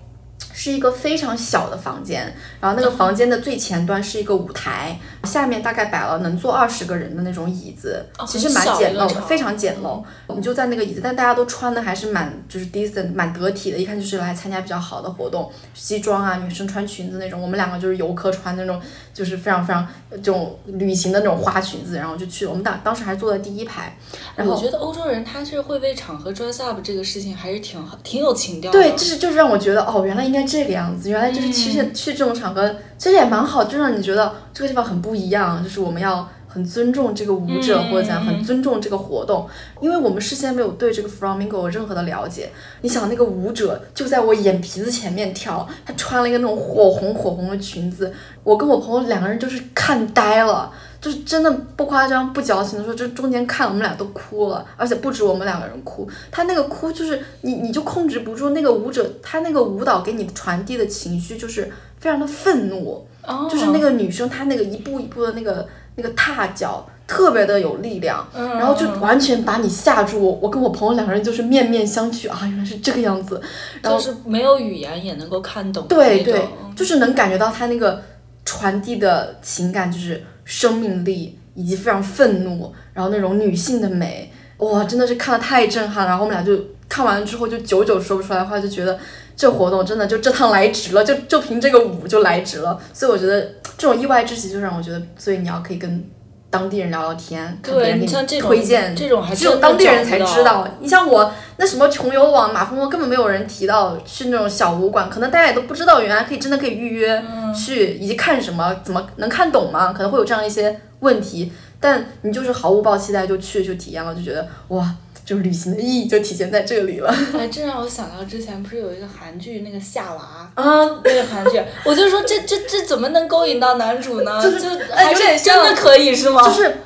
[0.53, 10.03] 是一个非常小的房间，然后那个房间的最前端是一个舞台，下面大概摆了能坐二十个人的那种椅子，其实蛮简陋的，非常简陋。
[10.27, 18.81] 我们就在那个椅子，但大家都穿的还是蛮就是 decent，蛮得体的，一看就是来参加比较好的活动，西装啊，女生穿裙子那种，我们两个就是游客穿那种，
[19.15, 22.51] 就是非常非常这种旅行的那种花裙子，然后就去了。
[22.51, 23.97] 我们当当时还坐在第一排。
[24.37, 28.79] 然后我觉得欧洲人他是会为场合 dress up 这个事情还是挺好，挺有情调的。
[28.79, 39.49] 对，就是就是让我觉得哦，原来应该这个样子，原来就是去去这种场合，其实也蛮好，就让你觉得这个地方很不一样，就是我们要很尊重这个舞者或者怎样，很尊重这个活动，
[39.81, 42.51] 因为我们事先没有对这个 flamingo 有任何的了解。
[42.83, 50.73] 你想那个舞者就在我眼皮子前面跳，她穿了一个那种火红火红的裙子，我跟我朋友两个人就是看呆了。
[51.01, 63.07] 就是真的不夸张不矫情的说，这中间看我们俩都哭了，而且不止我们两个人哭，他那个哭就是你你就控制不住那个舞者，他那个舞蹈给你传递的情绪就是非常的愤怒，
[63.51, 70.21] 就是那个女生她那个一步一步的那个那个踏脚特别的有力量，然后就完全把你吓住。
[70.21, 73.41] 我我跟我朋友两个人就是面面相觑啊，原来是这个样子，
[73.83, 78.03] 然后是没有语言也能够看懂，对对，就是能感觉到他那个
[78.45, 80.25] 传递的情感就是。
[80.43, 86.09] 生命力以及非常愤怒，然后那种女性的美，哇，真的是看的太震撼了。
[86.09, 88.99] 然后我们俩就看完了之后就久久说不出来话，就觉得
[89.41, 92.79] 这活动真的就这趟来值了，就就凭这个舞就来值了。
[92.93, 93.41] 所以我觉得
[93.79, 96.05] 这种意外之喜就让我觉得，所以你要可以跟
[96.51, 100.69] 当地人聊聊天，对你像这种推荐，这种只有当地人才知道。
[100.81, 107.23] 你像我那什么穷游网、马蜂窝根本没有人提到去那种小武馆，可能大家也都不知道原来可以真的可以预约。
[107.53, 109.93] 去以及看什么，怎么能看懂吗？
[109.93, 114.89] 可能会有这样一些问题，但你就是毫无抱期待就去就体验了，就觉得哇，
[115.31, 117.15] 就是旅行的意义就体现在这里了。
[117.39, 124.43] 哎，这让我想到之前不是有一个韩剧那个夏娃啊，那个韩剧，我就说这这这怎么能勾引到男主呢？
[124.43, 126.43] 就是还是真的可以是吗？
[126.43, 126.79] 就是。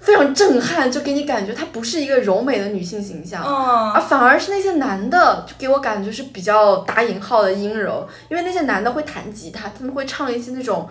[0.00, 3.44] 非常震撼，就给你感觉她不是一个柔美的女性形象，
[3.92, 10.88] 而反而是那些男的，就给我感觉是比较打引号的阴柔，因为那些男的会弹吉他，他们会唱一些那种，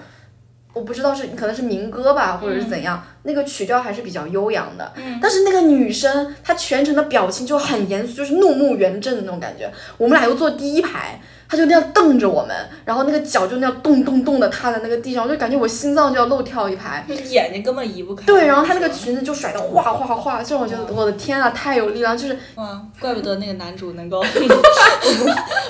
[0.71, 4.91] 我不知道是可能是民歌吧，或者是怎样，那个曲调还是比较悠扬的。
[5.21, 9.71] 但是那个女生，她全程的表情就很严肃，就是怒目圆睁的那种感觉。
[9.99, 11.21] 我们俩又坐第一排。
[11.49, 17.05] 她就那样瞪着我们，然后那个脚就那样咚咚咚的踏在那个地上，我就感觉我心脏就要漏跳一排。
[17.07, 18.25] 眼睛根本移不开。
[18.25, 22.37] 对，然后她那个裙子就甩的哗哗哗，就我觉得我的天啊，太有力量，就是。
[22.57, 24.21] 嗯，怪不得那个男主能够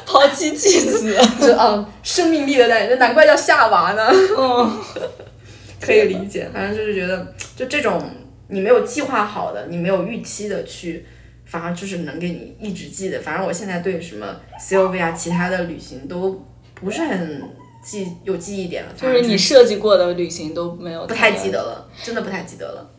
[0.03, 4.03] 抛妻弃子， 就嗯，生命力的感觉，难怪叫夏娃呢。
[4.35, 4.79] 嗯，
[5.79, 8.01] 可以理解，反正就是觉得，就这种
[8.47, 11.05] 你没有计划好的，你没有预期的去。
[11.49, 17.41] 反而就是能给你一直记得，反正我现在对什么 Sylvia 其他的旅行都不是很
[17.81, 18.89] 记有记忆点了。
[18.93, 21.05] 就是你设计过的旅行都没有。
[21.07, 22.91] 不太记得了，真的不太记得了。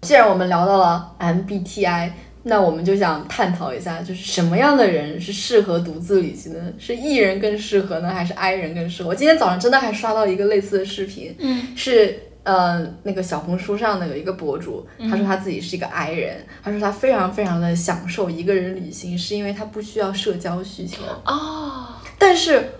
[0.00, 2.12] 既然我们聊到了 MBTI，
[2.42, 6.60] 那我们就想探讨一下，就是什么样的人是适合独自旅行的？
[6.78, 9.10] 是 E 人更适合呢，还是 I 人更适合？
[9.10, 12.18] 我今天早上真的还刷到一个类似的视频，嗯，是。
[12.42, 22.02] 呃，那个小红书上的有一个博主，他说他自己是一个 I 人，他说他非常非常的享受一个人旅行，是因为他不需要社交需求啊。
[22.18, 22.70] 但是，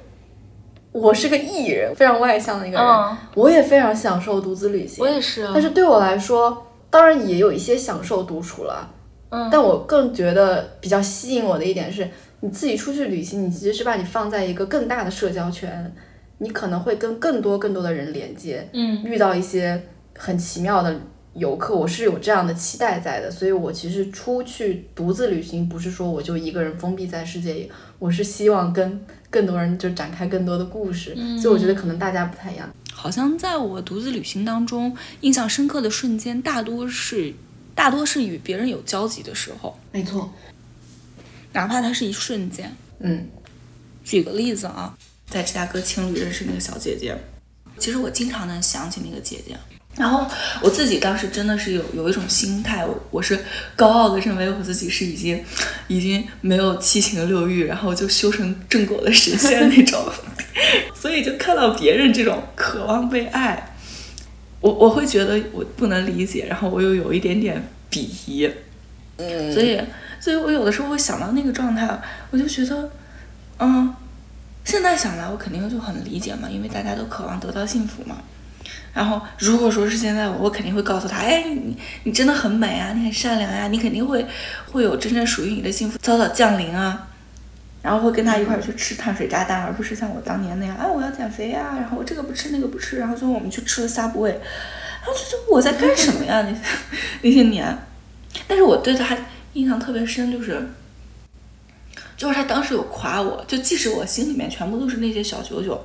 [0.93, 5.05] 我是个 E 人，非常外向的一个人，我也非常享受独自旅行。
[5.05, 5.43] 我也是。
[5.43, 8.91] 啊但是对我来说，当然也有一些享受独处了。
[9.31, 9.49] 嗯。
[9.51, 12.09] 但我更觉得比较吸引我的一点是，
[12.41, 15.93] 你自己出去旅行，你其实是把你放在一个更大的社交圈。
[16.43, 19.79] 你可能会跟更多更多的人连接，嗯，遇到一些
[20.17, 20.99] 很奇妙的
[21.35, 32.67] 游客，我是有这样的期待在的，所以我其实出去独自旅行，不是说我就一个人封闭在世界里，我是希望跟更多人就展开更多的故事，所以我觉得可能大家不太一样。
[32.91, 37.35] 好像在我独自旅行当中，印象深刻的瞬间，大多是
[37.81, 40.31] 大多是与别人有交集的时候，没错，
[41.55, 43.27] 哪怕它是一瞬间，嗯，
[44.05, 44.95] 举个例子啊。
[45.31, 47.17] 在芝加哥青旅认识那个小姐姐，
[47.79, 49.57] 其实我经常能想起那个姐姐。
[49.97, 50.27] 然后
[50.61, 53.43] 我自己当时真的是有有一种心态，我是
[53.75, 55.43] 高傲的认为我自己是已经
[55.89, 60.05] 已经没有七情六欲，然后就修成正果的神仙那种。
[60.95, 63.70] 所以就看到别人这种渴望被爱，
[64.61, 68.51] 我我会觉得我不能理解，然后我又有一点点鄙夷。
[69.17, 69.81] 嗯，所以
[70.19, 71.89] 所以我有的时候会想到那个状态，
[72.31, 72.91] 我就觉得，
[73.59, 73.95] 嗯。
[74.63, 78.19] 现在想来，我肯定就很理解嘛，因为大家都渴望得到幸福嘛。
[78.93, 84.25] 然后，如果说是现在我，我肯定会告诉他，哎，你你真的很美啊，你很善良呀，你肯定会
[84.71, 87.09] 会有真正属于你的幸福早早降临啊。
[87.83, 96.43] 然后会跟他一块儿去吃碳水炸弹，而不是像我当年那样，哎，我要减肥呀、然后我这个不吃那个不吃，然后最后我们去吃了 Subway，然后就觉得我在干什么呀？
[96.43, 96.61] 那些
[97.23, 97.79] 那些年，
[98.47, 99.17] 但是我对他
[99.55, 100.63] 印象特别深，就是
[102.17, 105.83] 就是他当时有夸我，就即使我心里面全部都是那些小九九，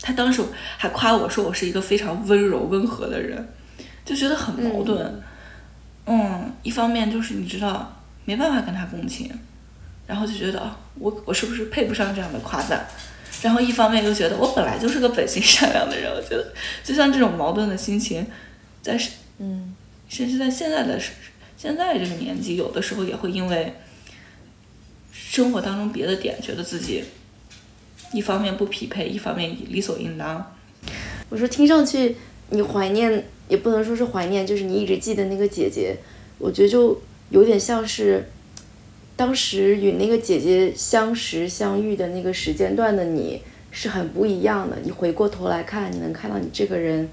[0.00, 0.42] 他当时
[0.78, 3.46] 还夸我说我是一个非常温柔温和的人，
[4.04, 5.22] 就觉得很矛盾。
[6.06, 9.30] 嗯，一方面就是你知道没办法跟他共情，
[10.06, 12.86] 然后就觉得啊我我是不是配不上这样的夸赞？
[13.42, 18.26] 然后一方面又觉得我本来就是个本性善良的人，我觉得就像这种矛盾的心情，
[18.80, 19.74] 在是嗯
[20.08, 20.98] 甚至在现在的
[21.56, 23.74] 现在这个年纪，有的时候也会因为
[25.12, 27.04] 生活当中别的点，觉得自己
[28.12, 30.54] 一方面不匹配，一方面理所应当。
[31.28, 32.16] 我说听上去
[32.50, 35.96] 你怀念也不能说是怀念，就是你一直记得那个姐姐，
[36.38, 38.30] 我觉得就有点像是
[39.16, 44.76] 当时与那个姐姐相识相遇的那个时间段的你是很不一样的。
[44.84, 47.08] 你回过头来看，你能看到你这个人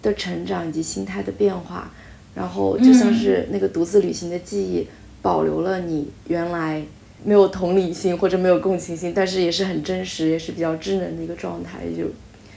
[0.00, 1.90] 的成长以及心态的变化，
[2.34, 4.86] 然后就像是那个独自旅行的记忆，
[5.20, 6.82] 保留了你原来。
[7.24, 12.04] 没有同理心或者没有共情心，但是也是很真实，也是比较智能的一个状态，就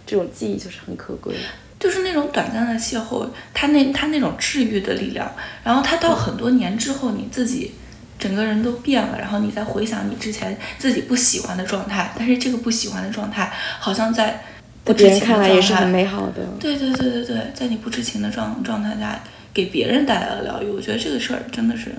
[0.06, 1.34] 这种记忆就是很可贵。
[1.80, 5.32] 就是那种短暂的邂逅，它那它那种治愈的力量，
[5.64, 7.72] 然后它到很多年之后，你自己
[8.22, 14.44] 整个人都变了，然后你再回想你之前自己不喜欢的状态，但是这个不喜欢的状态好像在
[14.84, 16.46] 不知别人情的状看来也是很态，美好的。
[16.60, 19.20] 对对对对对，在你不知情的状状态下
[19.52, 21.92] 给别人带来了疗愈，我觉得这个事儿真的是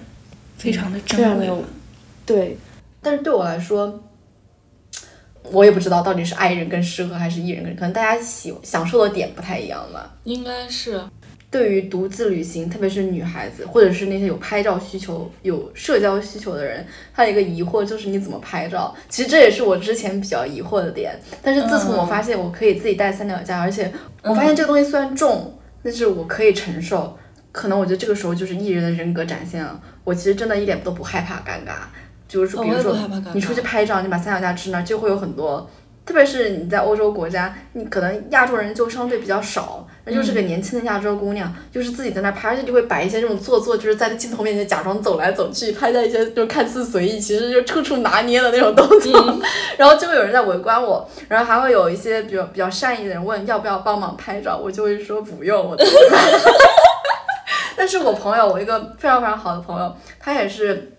[0.57, 1.51] 非常的珍贵。
[2.25, 2.57] 对，
[3.03, 4.01] 但是对我来说，
[5.51, 10.15] 我也不知道到底是 I 人更适合还是 E 人更，可能大家喜享受的点不太一样吧。
[10.23, 11.03] 应该是
[11.53, 16.85] 对于独自旅行，特别是女孩子，或者是那些有拍照需求、有社交需求的人，
[17.15, 18.93] 他有一个疑惑就是你怎么拍照？
[19.11, 21.15] 其实这也是我之前比较疑惑的点。
[21.43, 27.19] 但是自从我发现我可以自己带三脚架，而且我发现这个东西虽然重，但是我可以承受。
[27.53, 29.79] 可能我觉得这个时候就是艺人的人格展现了。
[30.05, 31.83] 我其实真的一点都不害怕尴尬，
[32.27, 32.97] 就是比如说
[33.35, 35.71] 你出去拍照，你把三脚架支那儿，就会有很多。
[36.07, 49.39] 特别是你在欧洲国家，你可能亚洲人就相对比较少，那就是个年轻的亚洲姑娘，就是自己在那拍，而且就会摆一些这种做作，就是在镜头面前假装走来走去，拍在一些就看似随意，其实就处处拿捏的那种动作，
[49.79, 56.19] 然后就会有人在围观我，然后还会有一些比较比较善意的人问要不要帮忙拍照，我就会说不用，我自己拍。
[57.77, 60.93] 但是我朋友，我一个非常非常好的朋友，他也是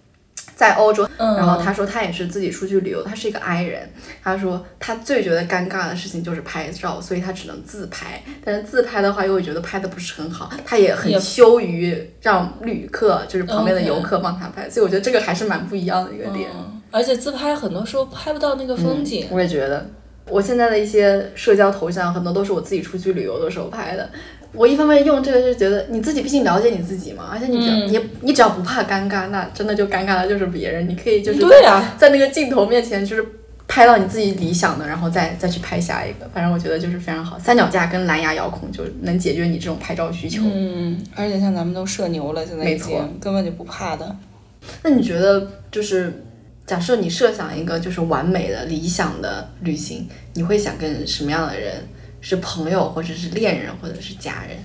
[0.56, 3.90] 在欧洲，嗯然后他说他也是自己出去旅游，他是一个 I 人，
[4.24, 16.50] 他说他最觉得尴尬的事情就是拍照，所以他只能自拍，但是自拍的话又会觉得拍的不是很好，他也很羞于让旅客就是旁边的游客帮他拍，所以我觉得这个还是蛮不一样的一个点。
[16.56, 19.28] 嗯，而且自拍很多时候拍不到那个风景。
[19.32, 19.86] 我也觉得，
[20.30, 24.10] 我现在的一些社交头像很多都是我自己出去旅游的时候拍的。
[24.54, 30.88] 我一方面用这个是觉得你自己毕竟了解你自己嘛，而且你只要、嗯你你只要不怕尴尬，那真的就尴尬的就是别人。
[30.88, 33.26] 你可以就是对啊，在那个镜头面前就是
[33.68, 36.30] 拍到你自己理想的，然后再再去拍下一个。
[36.32, 40.44] 反正我觉得就是非常好，三脚架跟蓝牙遥控就能解决你这种拍照需求。
[40.44, 44.16] 嗯，而且像咱们都社牛了，现在已没错经根本就不怕的。
[44.84, 46.24] 那你觉得就是
[46.68, 51.74] 假设你设想一个就是完美的理想的旅行，你会想跟什么样的人？
[52.24, 54.58] 是朋友，或者是恋人，或者是家人？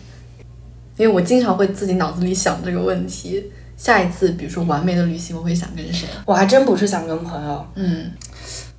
[0.96, 3.44] 因为我经常会自己脑子里想这个问题。
[3.76, 6.06] 下一次，比如说完美的旅行，我会想跟谁？
[6.24, 8.12] 我还真不是想跟朋友，嗯，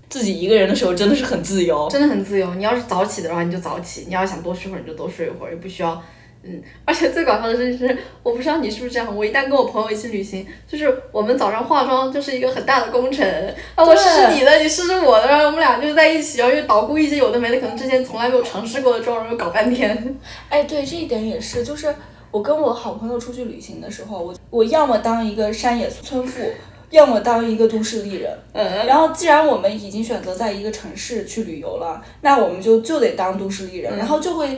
[0.09, 1.87] 自己一个人的时候真的是很自由。
[1.89, 2.55] 真的很自由。
[2.55, 6.01] 你要是早起的话，你就早起；你要想多睡会儿，你就多睡一会儿，也不需要。
[6.41, 9.13] 嗯，而且最搞笑的事情是，我不知道你是不是这样。
[9.13, 13.28] 我一旦跟我朋友一起旅行，就是我们早上化妆就是一个很大的工程
[13.75, 20.17] 啊，我试试你的，你试试我的，然后我们俩就在一起，然后又捣鼓一些有的没的，可能之前从来没有尝试过的妆，然后搞半天。
[20.47, 21.93] 哎，对，这一点也是，就是
[22.32, 26.41] 我跟我好朋友出去旅行的时候，我我要么当一个山野村妇，
[26.89, 28.32] 要么当一个都市丽人。
[28.54, 34.58] 嗯，然后，既然我们已经选择在一个城市去旅游了，那我们就就得当都市丽人，然后就会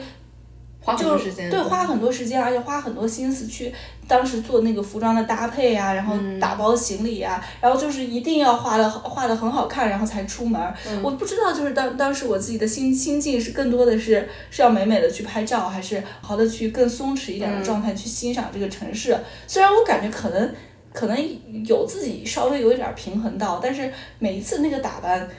[0.83, 1.49] 花很就多时间。
[1.49, 3.71] 对，花很多时间，而且花很多心思去
[4.07, 10.73] 当时做那个服装的搭配呀、然后打包行李呀、然后就是一定要画的画的很好看，然后才出门儿。
[11.03, 19.15] 我不知道，就是当当时我自己的心心境是更多的是是要美美的去拍照，还是好的去更松弛一点的状态去欣赏这个城市。
[19.45, 20.51] 虽然我感觉可能
[20.91, 25.29] 可能有自己稍微有一点儿平衡到，但是每一次那个打扮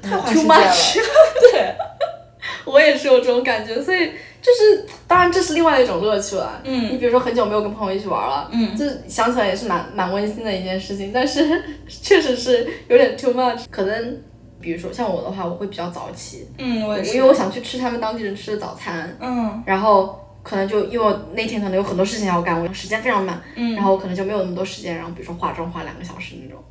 [0.00, 1.08] 太花时间了。
[1.50, 1.74] 对。
[2.66, 4.10] 我也是有这种感觉，所以
[4.44, 6.60] 就是当然这是另外一种乐趣了。
[6.64, 13.64] 嗯你比如说很久没有跟朋友一起玩了，嗯就想起来也是蛮蛮温馨的一件事情，但是 确实是有点 too much。
[13.70, 14.22] 可能
[14.60, 26.62] 比如说像我的话，我会比较早起，嗯，我也是，因为我想去吃他们当地人吃的早餐，嗯然后可能就因为那天可能有很多事情要干，我时间非常满，嗯然后我可能就没有那么多时间，然后比如说化妆化两个小时那种。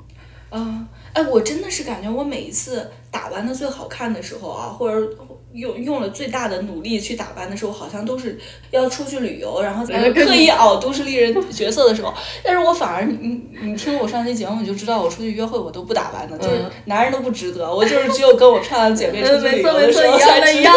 [0.56, 5.10] 嗯，哎，我真的是感觉我每一次打扮的最好看的时候啊，或者
[5.54, 8.38] 用用了最大的努力去打扮的时候，好像都是
[8.72, 12.14] 要出去旅游，然后哎跟刻意熬都市丽人角色的时候。
[12.44, 20.70] 但是我反而你你你听我上期节目，你就知道我出去约会我都不打扮的，就是男人都不值得，我就是只有跟我漂亮姐妹出去旅游的时候才值得。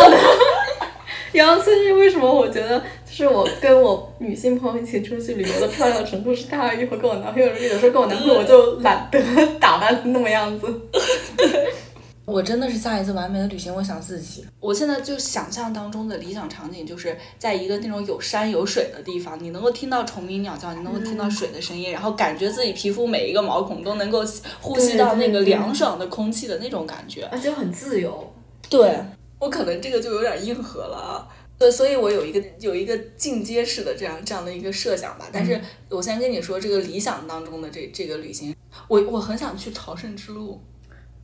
[1.32, 2.32] 然后，这是为什么？
[2.32, 7.46] 我觉得就是我跟我女性朋友一起出去旅游的漂亮程度是大于我跟我男朋友。
[7.48, 9.20] 有时候跟我男朋友我就懒得
[9.60, 10.66] 打扮那么样子。
[12.26, 14.44] 我真的是下一次完美的旅行，我想自己。
[14.58, 24.24] 我现在就想象当中的理想场景，就是在一个那种有山有水的地方，你能够听到虫鸣鸟叫，你能够听到水的声音，然后感觉自己皮肤每一个毛孔都能够
[24.60, 27.24] 呼吸到那个凉爽的空气的那种感觉。
[27.30, 28.32] 而且很自由。
[28.68, 28.98] 对
[29.38, 31.28] 我可能这个就有点硬核了啊。
[31.56, 35.26] 对，所以我有一个有一个进阶式的这样这样的一个设想吧。
[35.32, 35.58] 但是
[35.88, 38.54] 我先跟你说，这个理想当中的这这个旅行，
[38.88, 40.60] 我我很想去朝圣之路。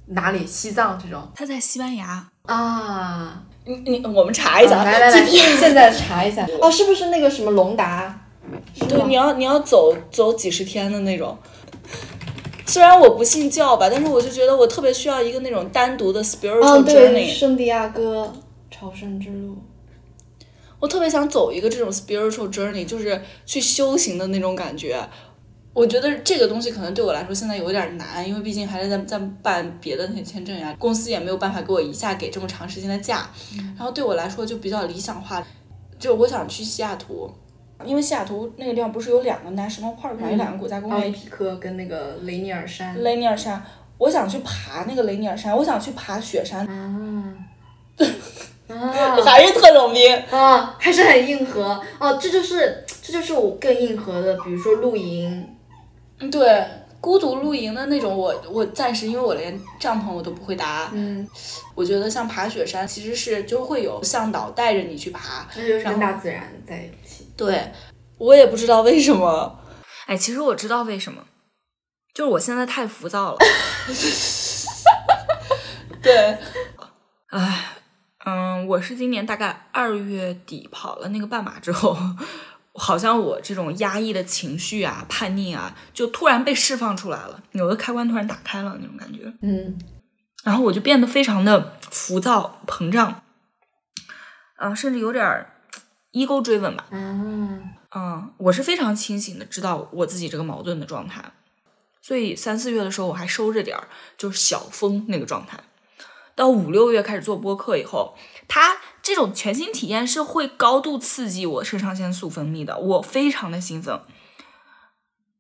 [0.07, 0.47] 哪里？
[0.47, 2.27] 西藏这种他在西班牙。
[2.47, 3.43] 啊？
[3.65, 6.45] 你你我们查一下，来来来， 现在查一下。
[6.61, 8.21] 哦，是不是那个什么隆达？
[8.89, 11.39] 对，你要你要走走几十天的那种。
[12.67, 17.33] 虽然我不信教吧，但是我就觉得我特别需要一个那种单独的哦，spiritual，journey。
[17.33, 18.33] 圣地亚哥
[18.71, 19.57] 朝圣之路。
[20.81, 25.01] 我特别想走一个这种 spiritual journey，就是去修行的那种感觉。
[25.75, 33.29] 我觉得这个东西可能对我来说现在有点难，因为毕竟还是在在办别的那些签证呀，公司也没有办法给我一下给这么长时间的假。
[33.77, 35.43] 然后对我来说就比较理想化，
[35.99, 37.31] 就我想去西雅图，
[37.87, 43.03] 因为西雅图那个地方不是有两个 national park 嘛，有两个国家公园，奥林匹克跟那个雷尼尔山。
[43.03, 43.65] 雷尼尔山，
[43.97, 47.35] 我想去爬那个雷尼尔山，我想去爬雪山，啊
[48.69, 50.15] 啊还是特种兵。
[50.31, 55.57] 啊，还是很硬核哦，这就是这就是我更硬核的，比如说露营，嗯
[56.31, 56.65] 对，
[57.01, 60.91] 孤独露营的那种我，我暂时因为我连帐篷我都不会搭。
[60.93, 61.27] 嗯，
[61.75, 65.47] 我觉得像爬雪山，其实是就会有向导带着你去爬。
[65.57, 67.29] 那就是跟大自然在一起。
[67.37, 67.73] 对，
[68.19, 69.59] 我也不知道为什么。
[70.07, 71.25] 哎，其实我知道为什么，
[72.15, 73.39] 就是我现在太浮躁了。
[76.03, 76.37] 对，
[77.29, 77.65] 哎，
[78.25, 81.97] 嗯，我是今年大概二月底跑了那个半马之后，
[82.75, 89.33] 好像我这种压抑的情绪啊、叛逆啊，就突然被释放出来了，有的开关突然打开了那种感觉。
[89.43, 89.79] 嗯，
[90.43, 93.23] 然后我就变得非常的浮躁、膨胀，
[94.57, 95.53] 啊、甚至有点儿
[96.13, 96.87] ego driven 吧。
[96.91, 101.33] 嗯，嗯，我是非常清醒的知道我自己这个矛盾的状态，
[102.01, 105.61] 所以三四月的时候我还收着点儿，就是小风那个状态。
[106.35, 108.17] 到五六月开始做播客以后，
[108.49, 114.01] 它这种全新体验是会高度刺激我肾上腺素分泌的，我非常的兴奋。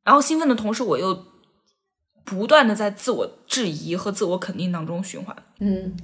[0.02, 1.26] 然后兴奋的同时，我又
[2.24, 5.36] 不断的在自我质疑和自我肯定当中循环。
[5.60, 5.96] 嗯，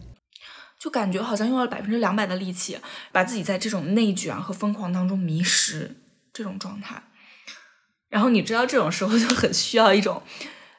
[0.78, 2.78] 就感觉好像用了百分之两百的力气，
[3.10, 5.96] 把自己在这种内卷和疯狂当中迷失
[6.32, 7.02] 这种状态。
[8.08, 10.22] 然后你知道，这种时候就很需要一种，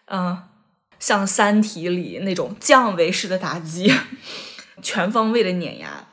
[0.05, 0.43] 嗯、
[0.97, 3.93] 像《三体》里那种降维式的打击，
[4.82, 6.07] 全方位的碾压。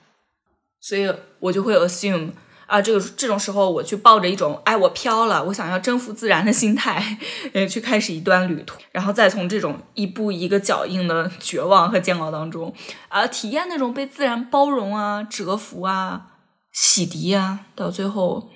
[0.86, 2.30] 所以我就会 assume
[2.66, 7.18] 啊，这个这种时候我去抱着一种哎我飘了，我想要征服自然的心态，
[7.52, 12.72] 呃，去开始一段旅途，然后再从这种一步一个脚印的绝望和煎熬当中，
[13.08, 16.26] 啊，体验那种被自然包容啊、折服啊、
[16.72, 18.48] 洗涤啊，到最后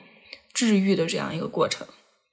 [0.55, 1.85] 治愈的这样一个过程，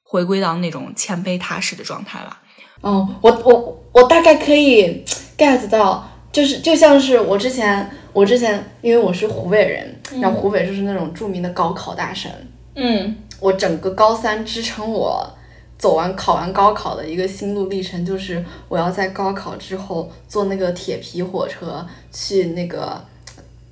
[0.03, 2.41] 回归到那种谦卑踏实的状态吧。
[2.81, 5.03] 哦，我我我大概可以
[5.35, 12.31] get 到，就是就像是我之前我之前因为我是湖北人，然后湖北就是那种著名的高考大省，
[12.73, 13.15] 嗯。
[13.39, 15.23] 我整个高三支撑我
[15.77, 22.99] 走完考完高考的一个心路历程，就是我要在高考之后坐那个铁皮火车去那个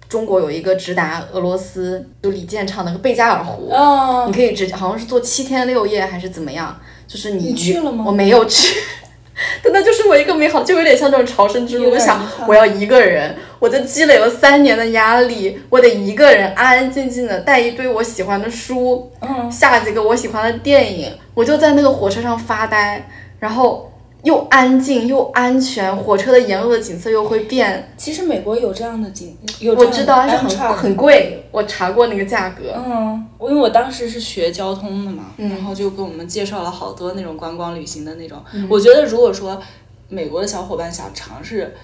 [0.07, 8.79] 中国有一个直达俄罗斯，就李健唱那个贝加尔湖，啊你可以直好像是坐七天六夜还是怎么样，就是你你去了吗我没有去。
[9.61, 11.89] 但那就是我一个美好，就有点像这种朝圣之路。
[11.89, 23.07] 我想我要一个人，我就积累了三年的压力，我得一个人安安静静的带一堆我喜欢的书，嗯下几个我喜欢的电影，我就在那个火车上发呆，
[23.39, 23.91] 然后
[24.23, 27.91] 又安静又安全，火车的沿路的景色又会变。
[27.95, 29.37] 其实美国有这样的景，
[29.77, 32.73] 我知道，但是很很贵，我查过那个价格。
[32.75, 38.43] 嗯，我因为我当时是学交通的嘛，嗯然后就给我们介绍了好多那种观光旅行的那种。
[38.67, 39.61] 我觉得如果说
[40.09, 41.75] 美国的小伙伴想尝试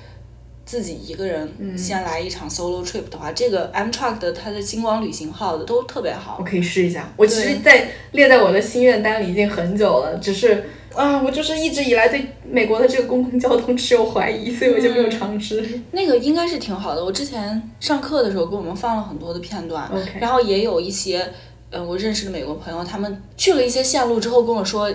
[0.66, 6.44] 自己一个人嗯先来一场 solo trip 的话，这个 Amtrak 的它的星光旅行号的都特别好我。
[6.44, 7.12] 可以试一下。
[7.18, 15.82] 我其实对，在列在我的心愿单里已经很久了，只是啊，我就是一直以来对美国的这个公共交通持有怀疑，所以我就没有尝试。
[15.92, 17.04] 那个应该是挺好的。
[17.04, 19.90] 我之前上课的时候给我们放了很多的片段
[20.20, 21.28] 然后也有一些
[21.70, 24.94] 呃我认识的美国朋友，他们去了一些线路之后跟我说，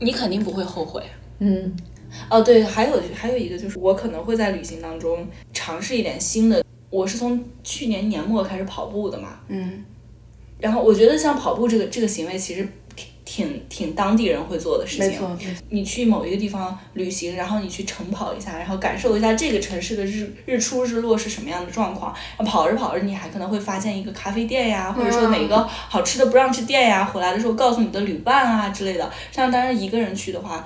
[0.00, 1.02] 你肯定不会后悔。
[1.38, 1.74] 嗯
[2.30, 6.62] 哦，对，还有还有一个就是，我可能会在旅行当中尝试一点新的。
[6.88, 9.84] 我是从去年年末开始跑步的嘛，嗯，
[10.58, 15.08] 然后我觉得像跑步这个这个行为，其实挺挺挺当地人会做的事情。
[15.08, 15.36] 没错，
[15.68, 22.14] 你去某一个地方旅行，然后你去晨跑一下，然后感受一下这个城市的日日出日落是什么样的状况。
[22.38, 29.12] 跑着跑着，你还可能会发现一个咖啡店呀，或者说哪个好吃的 brunch 店呀，回来的时候告诉你的旅伴啊之类的。
[29.32, 30.64] 像当然一个人去的话，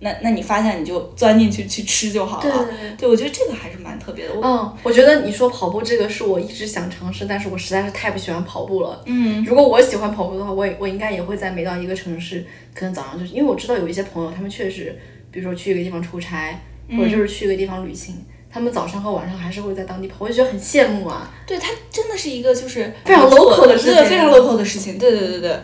[0.00, 2.42] 那那你发现你就钻进去去吃就好了。
[2.42, 4.32] 对对对对我觉得这个还是蛮特别的。
[4.42, 9.02] 嗯，我觉得你说跑步这个是我一直想尝试，但是我实在是太不喜欢跑步了。
[9.06, 12.44] 嗯如果我喜欢跑步的话，我也我应该也会在每到一个城市，
[12.74, 14.96] 可能早上就是因为我知道有一些朋友，他们确实，
[15.30, 16.60] 比如说去一个地方出差，
[16.96, 21.30] 或者就是去一个地方旅行，他们早上和晚上还是会在当地跑，我就觉得很羡慕啊。
[21.46, 24.96] 对，它真的是一个就是非常 local 的事情对，非常 local 的事情。
[24.98, 25.56] 对对对对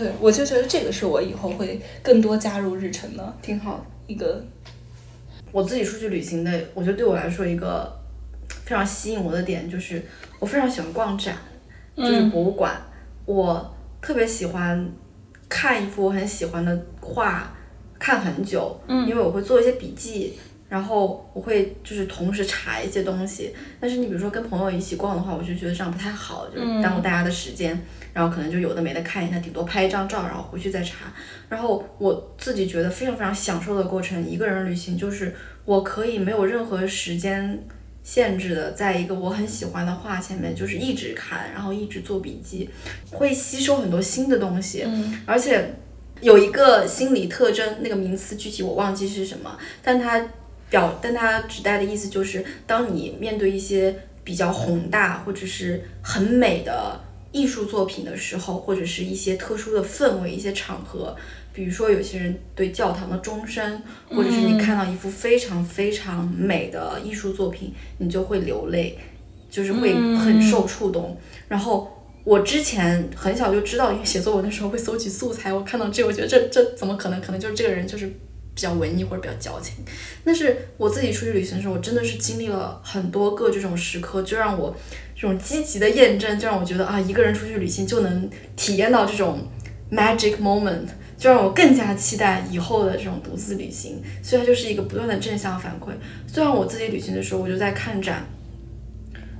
[0.00, 3.84] 对，我就觉得这个是我以后会更多加入日程的挺好的。
[4.06, 4.42] 一个。
[5.52, 7.92] 我自己出去旅行的，我觉得对我来说一个
[8.64, 10.02] 非常吸引我的点就是，
[10.38, 11.36] 我非常喜欢逛展，
[11.94, 12.80] 就是博物馆。
[13.26, 14.90] 我特别喜欢
[15.50, 17.52] 看一幅我很喜欢的画，
[17.98, 20.38] 看很久，因为我会做一些笔记，
[20.70, 23.54] 然后我会就是同时查一些东西。
[23.78, 27.78] 但是你比如说跟朋友一起逛的话，我就觉得这样不太好，就是耽误大家的时间。
[28.12, 31.12] 然后可能就有的没的看一下，顶多拍一张照，然后回去再查。
[31.48, 35.32] 然后我自己觉得非常非常享受的过程，一个人旅行就是
[35.64, 37.62] 我可以没有任何时间
[38.02, 42.68] 限制的，在一个我很喜欢的画前面，就是一直看，然后一直做笔记，
[43.12, 44.84] 会吸收很多新的东西，
[45.24, 45.72] 而且
[46.20, 50.20] 有一个心理特征，那个名词具体我忘记是什么，但它
[50.70, 53.94] 表，但它指代的意思就是，当你面对一些
[54.24, 56.98] 比较宏大或者是很美的
[57.32, 61.14] 艺术作品的时候，或者是一些特殊的氛围、一些场合，
[61.52, 68.96] 比如说有些人对教堂的钟声，或者是你看到一幅非常非常美的艺术作品，你就会流泪，
[69.50, 71.16] 就是会很受触动。
[71.48, 71.90] 然后
[72.22, 77.20] 我之前很小就知道，因为写作文的时候会搜集素材，我看到这，我觉得这这怎么可能？
[77.20, 78.12] 可能就是这个人就是
[78.54, 79.74] 比较文艺或者比较矫情。
[80.24, 84.74] 但是我自己出去旅行的时候，我真的是经历了很多个这种时刻，就让我
[85.14, 89.46] 这种积极的验证，就让我觉得啊，一个人出去旅行就能体验到这种
[89.90, 90.86] magic moment，
[91.16, 94.02] 就让我更加期待以后的这种独自旅行。
[94.22, 95.92] 所以它就是一个不断的正向反馈。
[96.26, 98.26] 虽然我自己旅行的时候，我就在看展，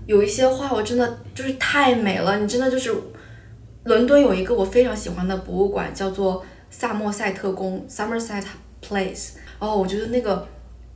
[0.06, 2.94] 有一些画我真的就是太美了，你真的就是。
[3.84, 8.44] 伦敦有一个我非常喜欢的博物馆，叫做萨默塞特宫 （Somerset
[8.82, 9.30] Place）。
[9.58, 10.46] 哦，我觉得那个，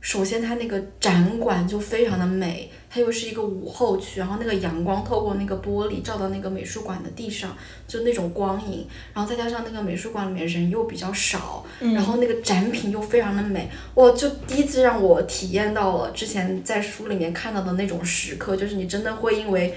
[0.01, 7.55] 首先它那个展馆就非常的美，它又是一个午后区，然后那个阳光透过那个玻璃照到那个美术馆的地上，
[7.87, 19.73] 就那种光影，然后再加上那个美术馆里面人又比较少，然后那个展品又非常的美，哇，就第一次让我体验到了之前在书里面看到的那种时刻，就是你真的会因为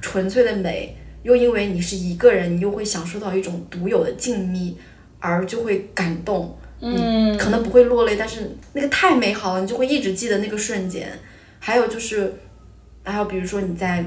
[0.00, 0.96] 纯粹的美。
[1.22, 4.74] 又因为你是一个人，你又会享受到一种独有的静谧，
[5.18, 6.56] 而就会感动。
[6.80, 11.08] 嗯，可能不会落泪，但是那个太美好了，你就会一直记得那个瞬间。
[11.58, 12.32] 还有就是，
[13.02, 14.04] 还有比如说你在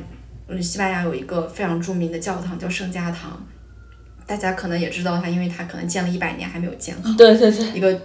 [0.48, 3.46] 嗯西班牙有一个非常著名的教堂叫圣家堂，
[4.26, 7.14] 大家可能也知道它，因为它可能建了一百年还没有建好。
[7.18, 8.00] 对对对，一个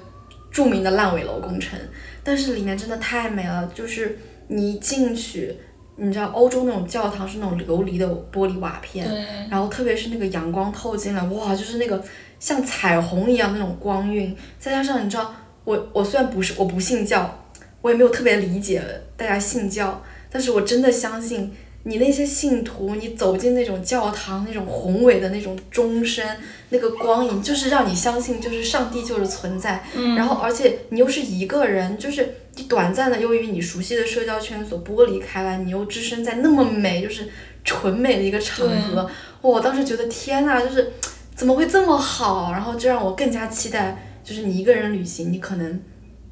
[0.50, 1.78] 著名的烂尾楼工程，
[2.22, 5.54] 但是里面真的太美了，就是你一进去，
[5.96, 9.06] 你知道欧洲那种教堂是那种琉璃的玻璃瓦片，
[9.50, 12.02] 然后特别是那个阳光透进来，哇，就是那个
[12.44, 15.34] 像彩虹一样那种光晕，再加上你知道，
[15.64, 17.42] 我我虽然不是我不信教，
[17.80, 18.82] 我也没有特别理解
[19.16, 21.50] 大家信教，但是我真的相信。
[21.84, 26.22] 你那些信徒，你走进那种教堂，那种宏伟的那种钟声，
[26.68, 29.82] 那个光影，就是让你相信，就是上帝就是存在。
[29.94, 37.26] 嗯然后，而且你又是一个人，就是你短暂的由于你熟悉的社交圈所剥离开来，你又置身在那么美，就是
[37.64, 39.02] 纯美的一个场合。
[39.04, 40.90] 哇我当时觉得天呐，就是
[41.34, 42.52] 怎么会这么好？
[42.52, 45.80] 然后就让我更加期待，就是你一个人旅行，你可能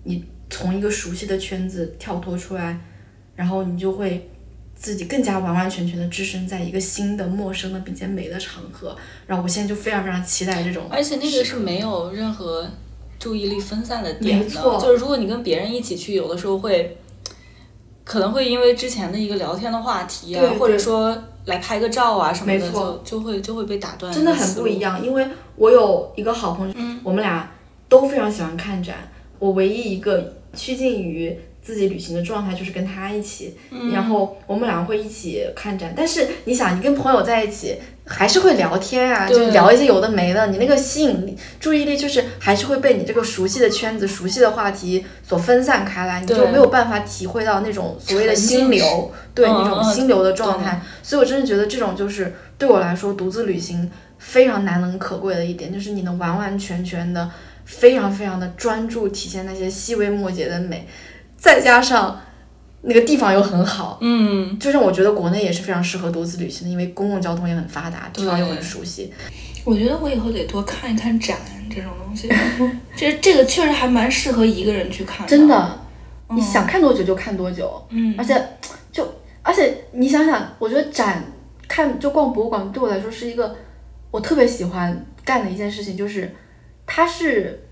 [0.05, 2.79] 你从一个熟悉的圈子跳脱出来，
[3.35, 4.31] 然后你就会
[4.75, 8.97] 自己更加完完全全的置身在一个新的、陌生的并且美的场合。
[9.27, 12.69] 然后我现在就非常非常期待这种，而且那个是没有任何
[13.19, 16.97] 注意力分散的点的，没错就是如果你跟别人一起去，有的时候会。
[18.05, 24.13] 可能会因为之前的一个聊天的话题啊，对对或者说来拍个照啊什么的，没错就就会就会被打断。
[24.13, 24.79] 真的很不一。
[24.79, 25.05] 样。
[25.05, 25.27] 因为
[25.57, 27.51] 我有一个好朋友，我们俩
[27.89, 28.97] 都非常喜欢看展。
[29.39, 33.57] 我唯一一个趋近于自己旅行的状态就是跟他一起，
[33.93, 35.95] 然后我们俩会一起看展。
[35.97, 37.79] 但是你想，你跟朋友在一起。
[38.05, 50.83] 还是会聊天啊，就聊一些有的没的，你那个吸引力、注意力就是还是会被你这个熟悉的圈子、熟悉的话题所分散开来，你就没有办法体会到那种所谓的心流，对嗯那种嗯心流的状态。
[51.01, 53.89] 所以我真的觉得这种就是对我来说独自旅行
[54.19, 57.31] 非常难能可贵的一点，就是你能完完全全的、
[57.65, 60.89] 非常非常的专注体现那些细微末节的美，
[61.43, 62.21] 再加上
[62.83, 69.13] 那个地方又很好，嗯，就让我觉得国内也是非常适合独自旅行的，因为公共交通也很发达，地方又很熟悉。
[69.65, 71.37] 我觉得我以后得多看一看展
[71.69, 72.29] 这种东西，
[72.97, 75.81] 这这个确实还蛮适合一个人去看真的，
[76.31, 78.15] 你想看多久就看多久，嗯。
[78.17, 78.41] 而且
[78.93, 79.13] 就
[79.43, 81.25] 而且你想想，我觉得展
[81.67, 83.57] 看就逛博物馆对我来说是一个
[84.13, 86.33] 我特别喜欢干的一件事情，就是
[86.87, 87.65] 它是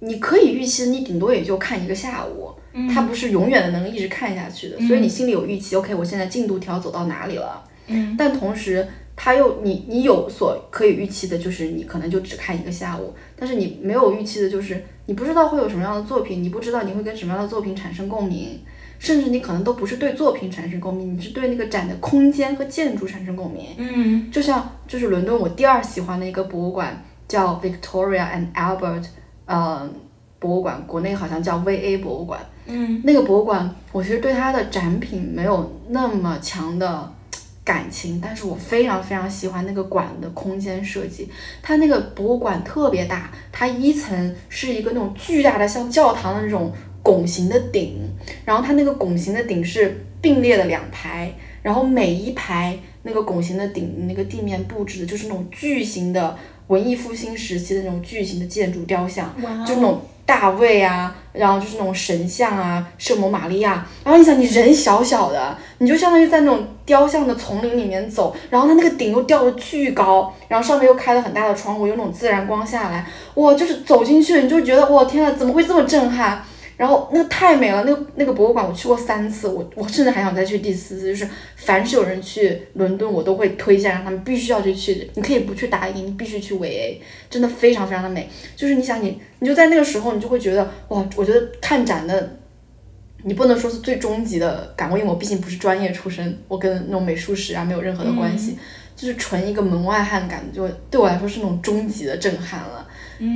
[0.00, 2.52] 你可以预期，你顶多也就看一个下午，
[2.92, 8.86] 它不是永远的能一直看下去的，所以你心里有预期，OK，我现在进度条走到哪里了，嗯，但同时。
[9.14, 18.58] 它又你你有所可以预期的，就是你可能就只看一个下午，但是你没有预期的，就是你不知道会有什么样的作品，你不知道你会跟什么样的作品产生共鸣，
[18.98, 23.66] 甚至你可能都不是对作品产生共鸣，你是对那个展的空间和建筑产生共鸣。
[23.76, 29.04] 嗯就像就是伦敦我第二喜欢的一个博物馆叫 Victoria and Albert，
[29.44, 29.88] 呃，
[30.42, 32.40] 博物馆，国内好像叫 VA 博物馆。
[32.66, 37.12] 嗯那个博物馆，我其实对它的展品没有那么强的
[37.64, 41.28] 感情，但是我非常非常喜欢那个馆的空间设计。
[41.62, 46.72] 它那个博物馆特别大，它一层是一个那种巨大的像教堂的那种
[47.04, 48.00] 拱形的顶，
[48.44, 51.32] 然后它那个拱形的顶是并列的两排，
[51.62, 56.36] 然后每一排那个拱形的顶那个地面布置的就是那种巨型的
[56.66, 63.84] 文艺复兴时期的那种巨型的建筑雕像，哇就那种大卫啊，然后就是那种神像啊，圣母玛利亚。
[64.04, 76.42] 然后你想，你人小小的，你就相当于在那种雕像的丛林里面走，然后它那个顶又吊的巨高，然后上面又开了很大的窗户，有那种自然光下来，哇，就是走进去你就觉得哇天呐，怎么会这么震撼？
[76.82, 81.06] 然后那个太美了，那个那个博物馆我去过三次，我我甚至还想再去第四次。
[81.06, 85.08] 就是凡是有人去伦敦，我都会推荐让他们必须要去去。
[85.14, 88.28] 你可以不去打印，你必须去维 A，真的非常非常的美。
[88.56, 92.36] 就是你想你你就在那个时候，你就会觉得哇，我觉得看展的，
[93.22, 98.58] 你不能说是最终极的感悟，因为我毕竟不是专业出身，我跟那种美术史啊没有任何的关系，
[98.96, 102.88] 就是纯一个门外汉感，就对我来说是那种终极的震撼了。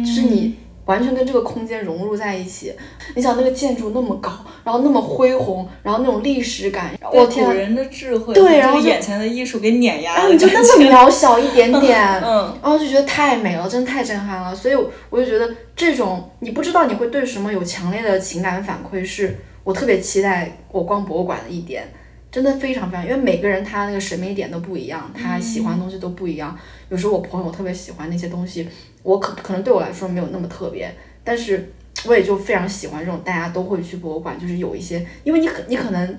[0.04, 0.52] 就是你
[0.86, 2.72] 完全跟这个空间融入在一起。
[3.14, 4.32] 你想那个建筑那么高，
[4.64, 14.54] 然后那么恢宏，然后那种历史感，我被天啊，古人的智慧，对然后眼前的艺术给碾压了，然后你就那么渺小一点点，嗯，然后就觉得太美了，真的太震撼了。
[14.54, 14.74] 所以
[15.10, 21.86] 我就觉得这种你不知道你会对什么有强烈的情感反馈，是我特别期待我逛博物馆的一点。
[22.28, 26.54] 真的非常非常，因为每个人他那个审美点都不一样，他喜欢的东西都不一样。
[26.90, 28.68] 有时候我朋友特别喜欢那些东西，
[29.06, 30.92] 我可可能对我来说没有那么特别，
[31.22, 31.72] 但是
[32.06, 36.18] 我也就非常喜欢这种大家都会去博物馆，就是有一些，因为你可你可能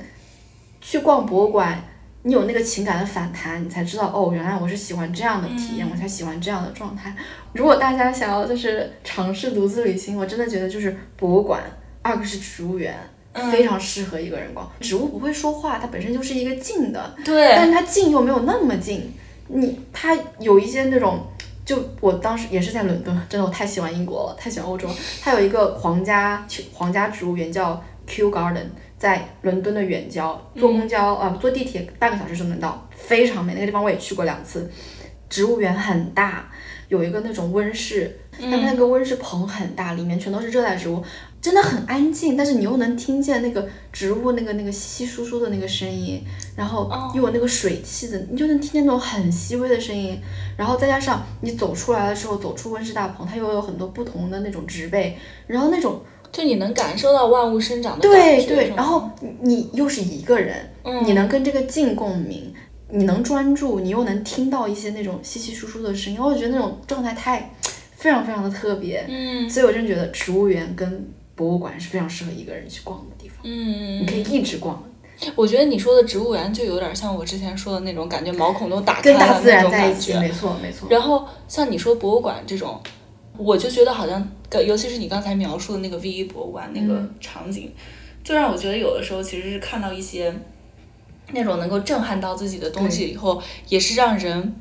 [0.80, 1.84] 去逛博物馆，
[2.24, 7.16] 你有那个情感的反弹，你才知道哦，原来我是喜欢这样的体验，我才喜欢这样的状态。
[7.54, 11.62] 如果大家想要就是尝试独自旅行，我真的觉得就是博物馆，
[12.02, 12.96] 二个是植物园。
[13.52, 19.14] 非常适合一个人逛，植物不会说话，它本身就是一个静的，对，但是它静又没有那么静。
[19.50, 21.24] 你它有一些那种，
[21.68, 24.95] 就我当时也是在伦敦，真的我太喜欢英国了，太喜欢欧洲了。
[25.22, 33.53] 它有一个皇家皇家植物园叫 Kew Garden，在伦敦的远郊，坐公交啊、呃坐地铁半个小时就能到，非常美。
[33.53, 34.72] 那个地方我也去过两次，
[35.28, 36.49] 植物园很大，
[36.88, 41.03] 有一个那种温室，但它那个温室棚很大，里面全都是热带植物。
[41.40, 46.22] 真的很安静，但是你又能听见那个植物那个那个稀稀疏疏的那个声音，
[46.56, 50.20] 然后又有那个水汽的，你就能听见那种很细微的声音，
[50.58, 60.70] 然后再加上你走出来的时候，走出温室大棚，它又有很多不同的那种植被，然后那种就你能感受到万物生长的对对，然后你你又是一个人，
[61.06, 62.54] 你能跟这个静共鸣，
[62.90, 67.54] 你能专注，你又能听到一些那种稀稀疏疏的声音，我觉得那种状态太
[67.96, 71.08] 非常非常的特别，嗯，所以我真觉得植物园跟
[71.38, 74.84] 博物馆是非常适合一个人去逛的地方，嗯你可以一直逛，
[75.36, 80.28] 我觉得你说的植物园就有点像我之前说的那种感觉，毛孔都打开了跟大自那然在一起，种感觉。
[80.28, 80.88] 没错没错。
[80.90, 82.82] 然后像你说博物馆这种，
[83.38, 84.28] 我就觉得好像，
[84.66, 87.72] 尤其是你刚才描述的那个 V 一博物馆那个嗯场景，
[88.24, 90.34] 就让我觉得有的时候其实是看到一些
[91.34, 94.56] 那种能够震撼到自己的东西以后，也是让人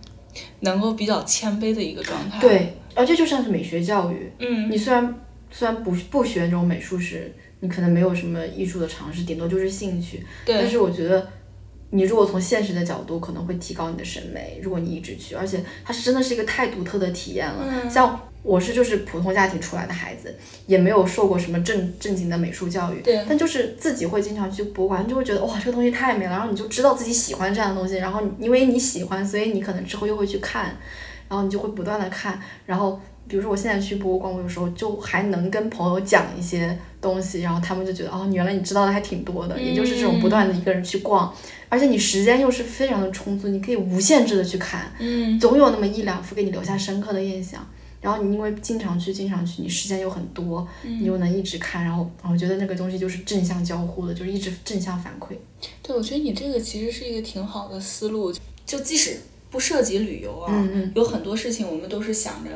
[0.60, 5.14] 能够比较谦卑的一个状态。，对，而且就像是美学教育，嗯，你虽然
[5.50, 10.24] 虽然不不学那种美术史，你可能没有什么艺术的尝试，顶多就是兴趣。
[10.46, 11.26] 但，是我觉得，
[11.90, 14.60] 你如果从现实的角度，可能会提高你的审美。
[14.62, 17.64] 如果你一直去，而且它是真的是一个太独特的体验了。
[17.68, 20.32] 嗯像我是就是普通家庭出来的孩子，
[20.66, 30.76] 也没有受过什么正正经的美术教育，对但就是自己会经常去博物馆，就会觉得哇这个东西太美了，然后你就知道自己喜欢这样的东西，然后因为你喜欢，所以你可能之后又会去看，
[31.28, 33.00] 然后你就会不断的看，然后。
[33.28, 41.34] 比如说我现在去博物馆，我有时候就还能跟朋友讲一些东西，然后他们就觉得哦，原来你知道的还挺多的，也就是这种不断的一个人去逛，
[41.68, 47.66] 而且你时间又是非常的充足，你可以无限制的去看，嗯，总有那么一两幅给你留下深刻的印象。
[47.98, 55.30] 然后你因为经常去，经常去，你时间又很多，你又能一直看，然后我觉得那个东西就是正向交互的，就是一直正向反馈。
[55.82, 58.32] 对，我觉得你这个其实是一个挺好的思路，
[58.64, 59.16] 就即使
[59.50, 62.50] 不涉及旅游啊，嗯嗯有很多事情我们都是想着。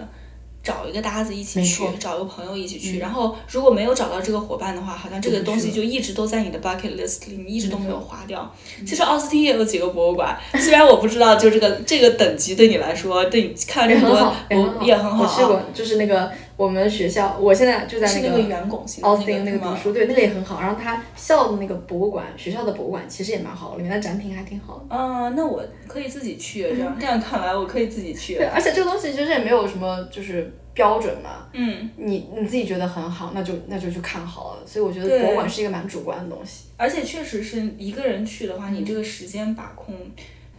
[0.62, 2.98] 找一个搭子一起去找一个朋友一起去。
[2.98, 8.54] 然后如果没有找到这个伙伴的话，好像这个东西就一直都在你的 bucket list 里，你一直都没有划掉。
[8.86, 15.30] 其实奥斯汀也有几个博物馆，虽然我不知道就这个这个等级对你来说，对你看了这么多也很好，也很好啊。
[15.30, 16.30] 我去过，就是那个
[16.60, 20.60] 我们学校，我现在就在那个圆拱形的奥斯汀那个读书，对，那个也很好。
[20.60, 24.94] 然后他校的那个博物馆，学校的博物馆其实也蛮好，里面的展品还挺好的。
[24.94, 28.46] 啊，那我可以自己去，这样这样看来我可以自己去对，。
[28.46, 34.62] 而且这个东西其实也没有什么就是标准嘛，嗯，你你自己觉得很好，那就那就去看好了。
[34.66, 36.64] 所以我觉得博物馆是一个蛮主观的东西。
[36.76, 39.94] 而且确实是一个人去的话，你这个时间把控，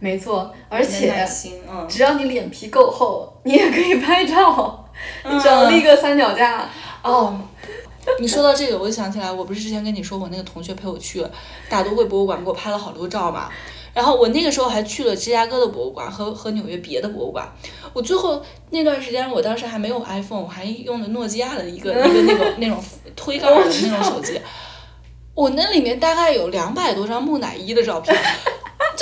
[0.00, 1.14] 没错，而且，
[1.70, 4.84] 嗯，只要你脸皮够厚，你也可以拍照，
[5.24, 6.68] 嗯只要立个三脚架。
[7.02, 7.38] 哦，
[8.20, 11.24] 你说到这个，我就想起来，我不是之前跟你说，我那个同学陪我去
[11.68, 13.48] 大都会博物馆，给我拍了好多照嘛。
[13.94, 17.46] 然后我那个时候还去了芝加哥的博物馆和和纽约别的博物馆。
[17.92, 22.82] 我最后那段时间，我当时还没有 iPhone，我还用的诺基亚的一个一个那种那种
[23.14, 24.40] 推盖儿的那种手机。
[25.34, 28.16] 我那里面大概有两百多张木乃伊的照片，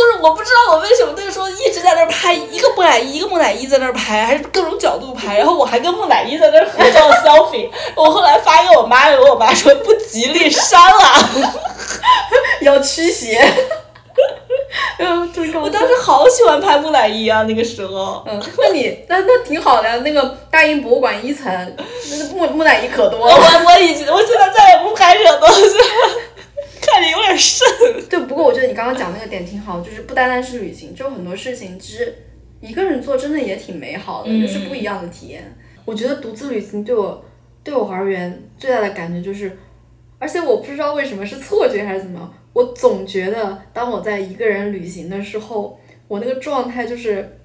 [0.01, 7.69] 就是我不知道我为什么那个时候一直在那儿拍一个木乃伊，一个木乃伊在那儿拍，还是各种角度拍，然后我还跟木乃伊在那儿合照 selfie。
[7.95, 11.29] 我后来发给我妈，我妈说不吉利，删了。
[12.63, 13.47] 要驱邪。
[14.99, 18.25] 嗯，真搞笑我当时好喜欢拍木乃伊啊，那个时候。
[18.27, 19.97] 嗯，那你那那挺好的呀。
[19.99, 21.45] 那个大英博物馆一层，
[22.11, 23.63] 那个木木乃伊可多我了。
[23.67, 25.85] 我已经，我现在再也不拍这种东西了，
[26.91, 28.09] 看着有点瘆。
[28.09, 32.15] 对，不过我觉得你刚刚讲那个点挺好，就是不单单是旅行，就很多事情其实
[32.61, 35.57] 一个人做真的也挺美好的，嗯就是不一样的体验。
[35.85, 37.25] 我觉得独自旅行对我
[37.63, 39.57] 对我而言最大的感觉就是，
[40.19, 45.79] 而且我不知道为什么是错觉还是怎么样，我总觉得当我在一个人旅行的时候，
[46.09, 47.39] 我那个状态就是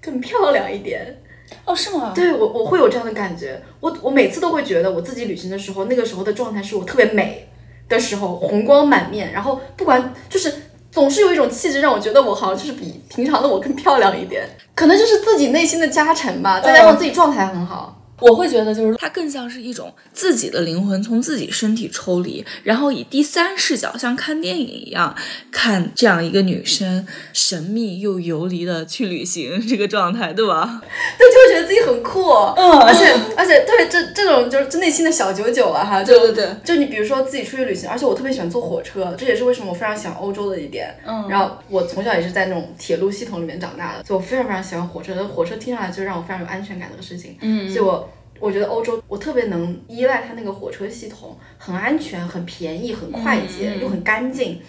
[0.00, 1.16] 更漂亮一点。
[1.64, 2.12] 哦，是吗？
[2.14, 7.48] 对我我会有这样的感觉，我我每次都会觉得我自己旅行的时候，那个时候的状态是我特别美
[7.90, 10.50] 的时候，红光满面，然后不管就是
[10.90, 17.99] 总是有一种气质让我觉得我好像就是比平常的我更漂亮一点，可能就是自己内心的加成吧，再加上自己状态很好。
[18.20, 25.14] 我会觉得就是它更像是一种自己的灵魂从自己身体抽离，然后以第三视角像看电影一样
[25.50, 30.80] 看这样一个女生神秘又游离的去旅行这个状态，对吧？
[31.18, 40.94] 对，就会觉得自己很酷，嗯而且而且对这这种就是内心的小九九啊哈，对对对就你比如说自己出去旅行，而且我特别喜欢坐火车，这也是为什么我非常喜欢欧洲的一点。
[41.06, 45.24] 嗯然后我从小也是在那种铁路系统里面长大的，所以我非常非常喜欢火车。
[45.28, 47.36] 火车听上来就让我非常有安全感的事情。
[47.40, 48.09] 嗯所以我
[48.40, 54.60] 我觉得欧洲我特别能依赖它那个火车系统，很安全、很便宜、很快捷，嗯又很干净，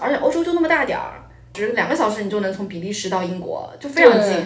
[0.00, 1.19] 而且欧洲就那么大点儿。
[1.52, 4.38] 只是两个小时，你就能从比利时到英国，就非常近。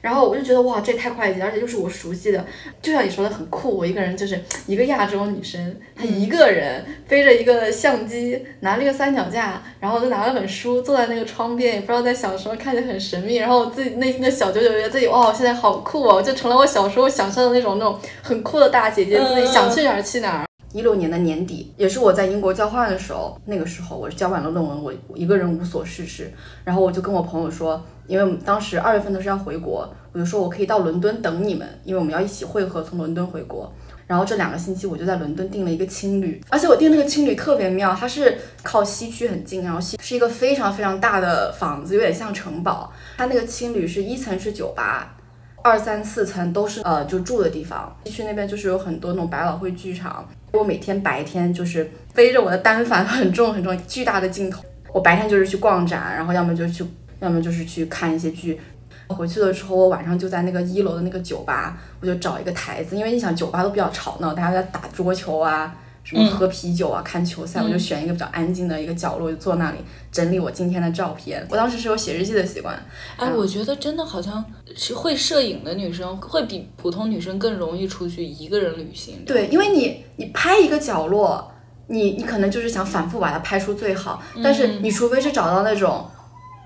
[0.00, 2.44] 然后我就觉得哇，这太快捷，而且又是我熟悉的，
[2.80, 3.76] 就像你说的很酷。
[3.76, 13.36] 我一个人就是一个亚洲女生，她一个人背着一个相机，拿了一个三脚架，然后就拿了本书，坐在那个窗边，也不知道在想什么，看起来很神秘。
[13.36, 20.46] 然后我自己内心的小九九觉得自己哇，现在好酷哦，就成了我小时候想象的那种那种很酷的大姐姐，自己想去哪儿去哪儿。
[20.72, 26.32] 一六年的年底，也是我在英国交换的时候，那个时候我交完了论文，我一个人无所事事，
[26.64, 33.72] 然后我就跟我朋友说，因为当时二月份都是要回国，我就说我可以到伦敦等你们，因为我们要一起会合从伦敦回国。
[34.04, 42.92] 然后这两个星期我就在伦敦订了一个青旅，而且我订那个青旅特别妙，它是靠西区很近，然后西是一个非常非常大的房子，有点像城堡。
[43.16, 45.14] 它那个青旅是一层是酒吧，
[45.62, 47.96] 二三四层都是呃就住的地方。
[48.04, 50.28] 西区那边就是有很多那种百老汇剧场。
[50.52, 56.84] 我每天白天就是背着我的单反，很重很重巨大的镜头，我白天就是去逛展，然后要么就去，
[57.20, 58.60] 要么就是去看一些剧。
[59.08, 65.74] 回去的时候，我晚上就在那个一楼的那个酒吧，我就找一个台子，因为你想酒吧都比较吵闹，大家都在打桌球啊，
[66.04, 69.78] 什么喝啤酒啊，看球赛，我就选一个比较安静的一个角落，就坐那里
[70.10, 71.46] 整理我今天的照片。
[71.50, 72.74] 我当时是有写日记的习惯。
[73.16, 74.44] 哎，我觉得真的好像
[74.74, 79.22] 是会摄影的女生会比普通女生更容易出去一个人旅行。
[79.24, 81.52] 对，因为你你拍一个角落，
[81.86, 86.04] 你你可能就是想反复把它拍出最好，但是你除非是找到那种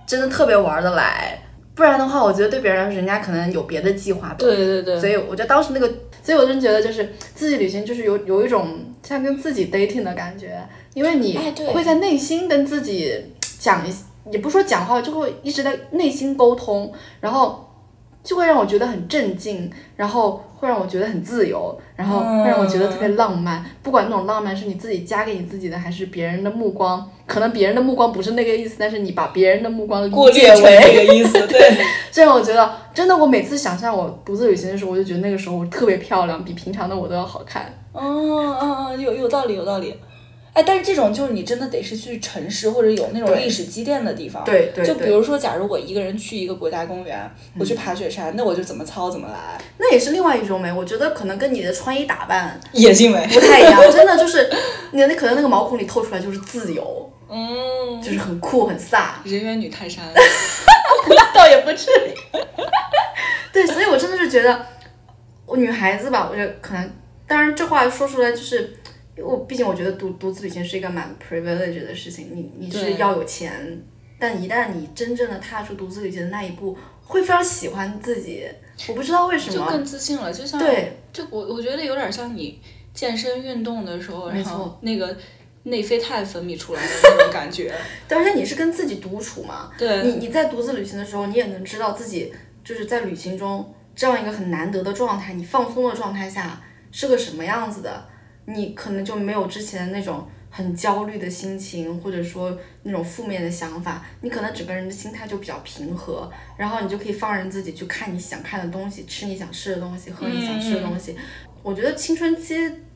[0.07, 1.43] 真的特别玩得来。
[1.74, 4.34] 不然的话，我觉得对别人来说，人家可能有别的计划。
[4.39, 4.99] 对对对。
[4.99, 5.87] 所以我觉得当时那个，
[6.22, 8.66] 所以我真觉得就是自己旅行，就是有有一种
[9.07, 10.61] 像跟自己 dating 的感觉，
[10.95, 11.39] 因为你
[11.73, 13.15] 会在内心跟自己
[13.61, 13.95] 讲一，
[14.33, 17.63] 也不说讲话，就会一直在内心沟通，然后。
[18.27, 23.64] 就会让我觉得很镇静，然后会让我觉得很自由，然后会让我觉得特别浪漫。
[23.85, 31.47] 不管那种浪漫是你自己加给你自己的，还是别人的目光，可能别人的目光不是那个意思，但是你把别人的目光理解为那个意思。
[31.47, 31.79] 对，
[32.11, 37.72] 这样我觉得真的，我每次想象我独自旅行的时候，我就觉得那个时候我特别漂亮，比平常的我都要好看。
[37.93, 39.95] 哦哦哦，有有道理，有道理。
[40.57, 44.43] 哎，但是这种就是你真的得是去城市或者有那种历史积淀的地方。
[44.43, 44.83] 对对。
[44.87, 49.61] 就比如说，假如我一个人去一个国家公园，我去爬雪山，那我就怎么操怎么来。
[49.77, 53.83] 那也是另外一种美，我觉得可能跟你的穿衣打扮野性美不太一样。
[53.93, 54.51] 真的就是
[54.93, 59.11] 你的那可能那个毛孔里透出来就是自由，嗯，就是很酷很飒。
[59.25, 60.03] 人猿女泰山，
[61.35, 62.39] 倒也不至于。
[63.53, 64.59] 对，所以我真的是觉得，
[65.45, 66.91] 我女孩子吧，我觉得可能，
[67.29, 68.79] 当然这话说出来就是。
[69.23, 73.83] 我毕竟我觉得独独自旅行是一个蛮 privilege 的事情，你你是要有钱，
[74.19, 78.47] 但一旦你真正的踏出独自旅行的那一步，会非常喜欢自己。
[78.89, 82.61] 我不知道为什么，就更自信了，就像对，就我我觉得有点像你
[82.93, 85.17] 健身运动的时候，然后那个
[85.62, 87.73] 内啡肽分泌出来的那种感觉。
[88.07, 89.71] 但是你是跟自己独处嘛？
[89.79, 92.31] 对，你你在独自旅行的时候，你也能知道自己
[92.62, 96.61] 就是在旅行中这样一个很难得的状态，你放松的状态下
[96.93, 98.09] 是个什么样子的。
[98.47, 111.16] 你可能就没有之前那种很焦虑的心情，或者说那种负面的想法，你可能整个人的心态就比较平和，然后你就可以放任自己去看你想看的东西，吃你想吃的东西，喝你想吃的东西。
[111.62, 112.55] 我觉得青春期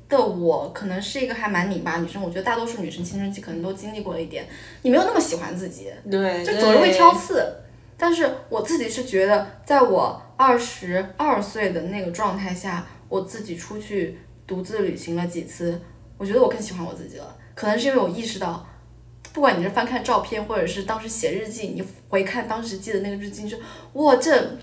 [0.09, 4.47] 的我可能是一个还蛮拧巴女生，我觉得大多数女生青春期可能都经历过一点，
[4.83, 7.45] 你没有那么喜欢自己，对，就总是会挑刺。
[7.99, 14.19] 但是我自己是觉得，在我二十二岁的那个状态下，我自己出去。
[14.51, 15.81] 独自旅行了几次，
[16.19, 17.37] 我觉得我更喜欢我自己了。
[17.55, 18.67] 可能是因为我意识到，
[19.33, 23.57] 不管你是翻看照片，或者是当时写日记，你回看当时记的那个日记，就
[23.93, 24.59] 哇，这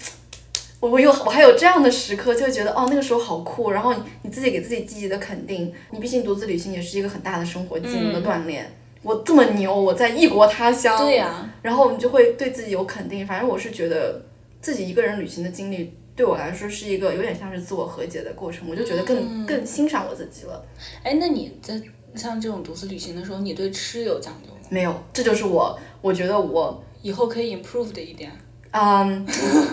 [0.82, 3.72] 我我有我还有这样的时刻，就觉得哦，那个时候好酷。
[3.72, 8.70] 然后你你自己给自己积极的肯定，你毕竟独自旅行也是一个很大的生活技能的锻炼。
[9.02, 13.26] 我这么牛，我在异国他乡，对呀，然后你就会对自己有肯定。
[13.26, 14.26] 反正我是觉得
[14.60, 15.94] 自己一个人旅行的经历。
[16.18, 20.66] 对我来说是一个有点像是自我和解的过程，我就觉得更更欣赏我自己了。
[21.04, 21.80] 哎，那你在
[22.16, 24.60] 像这种独自旅行的时候，你对吃有讲究吗？
[24.70, 28.32] 没有，这就是我，我觉得我以后可以 improve 的一点。
[28.72, 29.26] 嗯，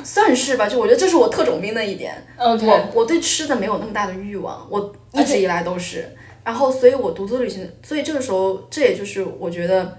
[0.05, 2.15] 算是吧，就我觉得这是我特种兵的一点。
[2.37, 6.07] OK，我我对吃的没有那么大的欲望，我一直以来都是。
[6.45, 9.97] 然后，所以我独自旅行，所以这个时候，这也就是我觉得。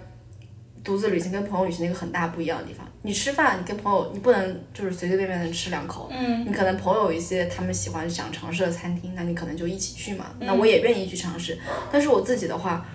[0.86, 11.58] 独自旅行跟朋友旅行的一个很大不一样的地方，你吃饭，你跟朋友，你不能就是随随便便的吃两口，嗯，你可能朋友有一些他们喜欢想尝试的餐厅，那你可能就一起去嘛，那我也愿意去尝试，
[11.92, 12.86] 但是我自己的话，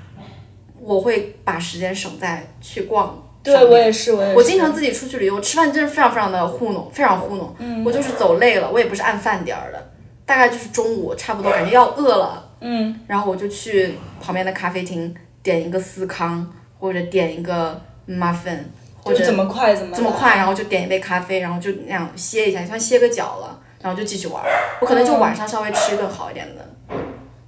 [0.78, 4.30] 我会把时间省在去逛，对我也是，我也。
[4.30, 9.92] 是，我经常自己出去旅游，吃饭真是非常非常的糊弄，非常糊弄，嗯，我就是走累了，我也不是按饭点儿的，
[10.24, 15.12] 大概就是中午差不多感觉要饿了，嗯，然后我就去旁边的咖啡厅
[15.42, 16.54] 点一个司康。
[16.80, 17.78] 或者点一个
[18.08, 18.58] muffin，
[19.04, 24.42] 或者怎么快怎么这么快，然后就点一杯咖啡，然后就那样歇一下，像歇个脚了，然后就继续玩。
[24.80, 26.66] 我可能就晚上稍微吃一顿好一点的。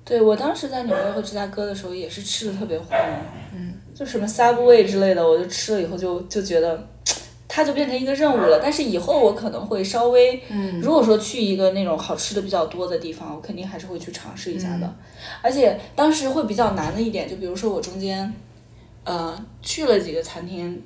[0.05, 2.89] 对我当时在纽约和芝加哥的时候也是吃的特别慌，
[3.55, 6.87] 嗯，就什么 Subway 之类的，我就吃了以后就就觉得，
[7.49, 8.61] 它就变成一个任务了。
[8.63, 14.93] 但是以后我可能会稍微，嗯，如果说去一个那种好吃的比较多的地方，我肯定还是会去尝试一下的。
[15.41, 18.33] 而且当时会比较难的一点，就比如说我中间。
[19.05, 20.83] 呃，去了几个餐厅，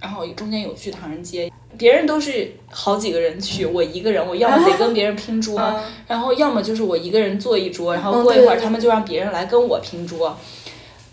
[0.00, 5.80] 然后中间有去唐人街，别人都是好几个人去，我一个人，我要么得跟别人拼桌，嗯。
[6.06, 10.36] 然后要么就是我一个人坐一桌，然后嗯过一会儿他们就让别人来跟我拼桌。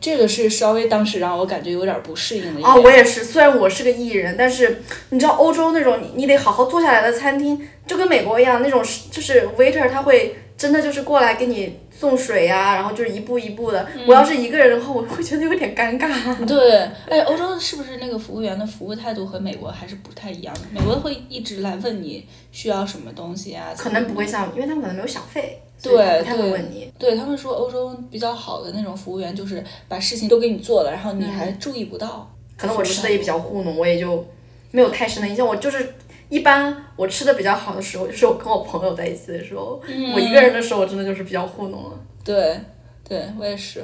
[0.01, 2.67] 这个是稍微当时让我感觉有点不适应的。
[2.67, 3.23] 啊，我也是。
[3.23, 4.81] 虽然我是个艺人，但是
[5.11, 13.87] 你知道欧洲那种你你得好好坐下来的餐厅，就跟美国一样，那种是就是 waiter 他会真的就是过来给你送水呀、然后就是一步一步的。
[14.07, 16.09] 我要是一个人的话，我会觉得有点尴尬。
[16.47, 20.61] 对，哎，欧洲是不是那个服务员的服务态度和美国还是不太一样的？
[20.71, 23.71] 美国会一直来问你需要什么东西啊？
[23.77, 26.91] 可能不会像，因为他们可能没有小费，所对他会问你。
[26.99, 32.27] 对他们说，欧洲比较好的那种服务员就是把事情都给你做了，然后你还注意不到。
[32.31, 34.23] 嗯可能我吃的也比较糊弄，我也就
[34.69, 35.47] 没有太深的印象。
[35.47, 35.95] 我就是
[36.29, 39.81] 一般我吃的比较好的时候，就是我跟我朋友在一起的时候，
[40.13, 41.99] 我一个人的时候，我真的就是比较糊弄了。
[42.23, 42.59] 对，
[43.03, 43.83] 对我也是。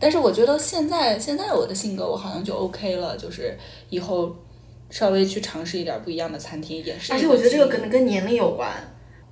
[0.00, 3.56] 但是我觉得现在现在我的性格我好像就 OK 了，就是
[3.90, 4.34] 以后
[4.90, 7.12] 稍微去尝试一点不一样的餐厅也是。
[7.12, 8.68] 而且我觉得这个可能跟年龄有关。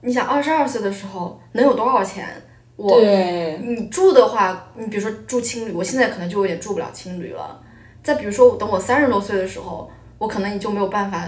[0.04, 2.28] 你想，二十二岁的时候能有多少钱？
[2.76, 7.58] 我对你住的话，你比如说住青旅，我现在可能就有点住不了青旅了。
[8.02, 11.26] 再比如说，等我三十多岁的时候，我可能你就没有办法，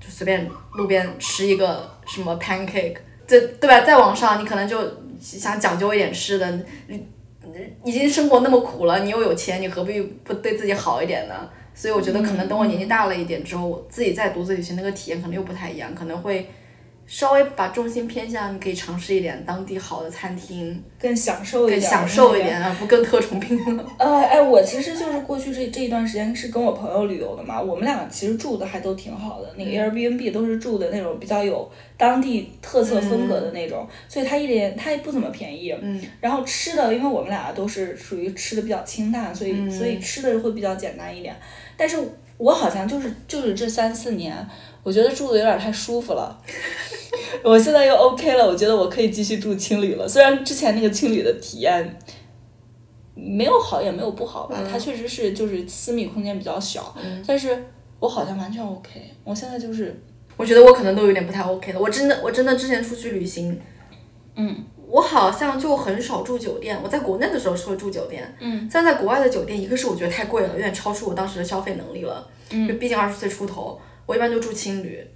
[0.00, 2.96] 就随便路边吃一个什么 pancake，
[3.26, 3.82] 这对吧？
[3.82, 4.78] 再往上，你可能就
[5.20, 6.50] 想讲究一点吃的，
[6.88, 7.06] 你
[7.84, 11.48] 已经生活那么苦了，你又有钱，你何必不对自己好一点呢？
[11.74, 16.50] 所以我觉得可能等我年纪大了一点之后，我自己再独自旅行那个体验可能又不太一样，可能会
[17.06, 23.84] 稍微把重心偏向，你可以尝试一点当地好的餐厅，更享受一点，更享受一点，啊不更特种兵了。
[23.98, 35.72] 呃， 哎，我其实就是过去这这一段时间是跟我朋友旅游的嘛，我们俩其实住的还都挺好的，那个 Airbnb 都是住的那种比较有当地特色风格的那种，所以它一点它也不怎么便宜。
[35.80, 36.00] 嗯。
[36.20, 41.34] 然后吃的，因为我们俩都是属于吃的比较清淡，所以、所以吃的会比较简单一点。
[41.76, 41.96] 但是
[42.36, 44.34] 我好像就是就是这三四年，
[44.86, 46.40] 我觉得住的有点太舒服了。
[47.42, 50.06] 我现在又 OK 了，我觉得我可以继续住青旅了。
[50.06, 51.98] 虽然之前那个青旅的体验
[53.16, 56.94] 没有好也没有不好吧，它确实是就是私密空间比较小，
[57.26, 57.64] 但是
[57.98, 59.10] 我好像完全 OK。
[59.24, 60.00] 我现在就是
[60.36, 61.80] 我觉得我可能都有点不太 OK 了。
[61.80, 63.60] 我真的，我真的之前出去旅行，
[64.36, 66.78] 嗯，我好像就很少住酒店。
[66.80, 75.06] 我在国内的时候是会住酒店，嗯，但在国外的酒店，一个是我觉得太贵了，有点超出我当时的消费能力了，嗯，就毕竟二十岁出头，我一般就住青旅，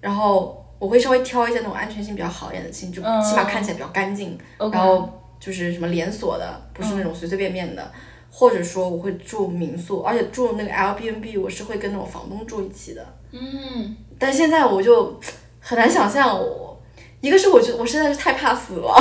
[0.00, 4.38] 然后我会稍微挑一些那种安全性比较好一点的青旅，就起码看起来比较干净
[4.72, 5.08] 然后
[5.38, 7.92] 就是什么连锁的，不是那种随随便便的。
[8.30, 13.04] 或者说我会住民宿，而且住那个 Airbnb 我是会跟那种房东住一起的。
[13.32, 15.18] 嗯，但现在我就
[15.58, 16.80] 很难想象我，
[17.20, 18.94] 一个是我觉得我实在是太怕死了，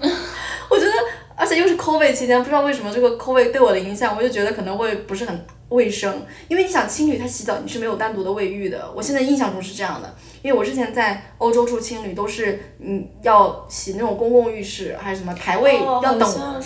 [0.68, 0.92] 我觉得，
[1.36, 16.62] 而且又是 COVID 期间，不知道为什么这个 COVID 对我的影响，我就觉得可能会不是很卫生，因为你想青旅它洗澡你是没有单独的卫浴的，我现在印象中是这样的，因为我之前在欧洲住青旅都是嗯要洗那种公共浴室还是什么排位哦要等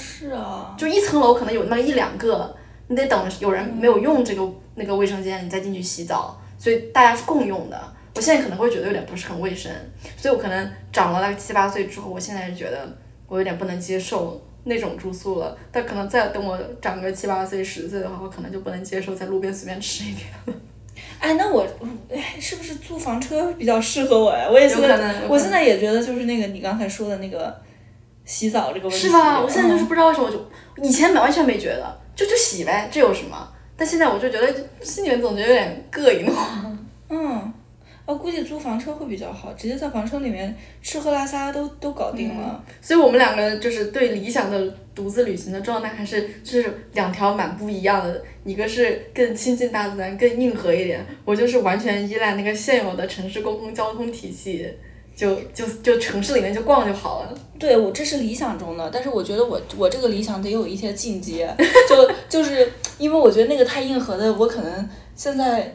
[0.77, 2.55] 就一层楼可能有那么一两个，
[2.89, 7.81] 你得等有人没有用这个那个卫生间，你再进去洗澡，所以大家是共用的。
[8.17, 9.73] 我现在可能会觉得有点不是很卫生，
[10.17, 12.97] 所以我可能长了大概七八岁之后，我现在是觉得
[13.27, 15.57] 我有点不能接受那种住宿了。
[15.71, 20.55] 但可能再等我长个七八岁、十岁的话，我可能就不能接受在路边随便吃一点了。
[21.19, 21.67] 哎，那我
[22.13, 24.47] 哎，是不是租房车比较适合我呀？
[24.51, 27.55] 我也现在有可能有可能我现在也觉得就是那个你刚才说的那个
[28.25, 29.41] 洗澡这个问题，是吧？
[29.41, 30.47] 我现在就是嗯不知道为什么，我就
[30.83, 33.49] 以前完全没觉得，就就洗呗，这有什么？
[33.77, 36.33] 但现在我就觉得心里面总觉得有点膈应。
[37.09, 37.53] 嗯，
[38.07, 42.63] 我估计租房车会比较好，直接在房车里面吃喝拉撒都都搞定了。
[42.81, 48.23] 所以我们两个就是对理想的独自旅行的状态，还是就是两条蛮不一样的。
[48.45, 54.69] 一个是更亲近大自然，更硬核一点；我就是完全依赖那个现有的城市公共交通体系，
[55.17, 57.35] 就就就城市里面就逛就好了。
[57.59, 61.49] 对我这是理想中的，但是我觉得我我这个理想得有一些进阶，
[61.89, 64.87] 就就是因为我觉得那个太硬核的，我可能
[65.17, 65.75] 现在，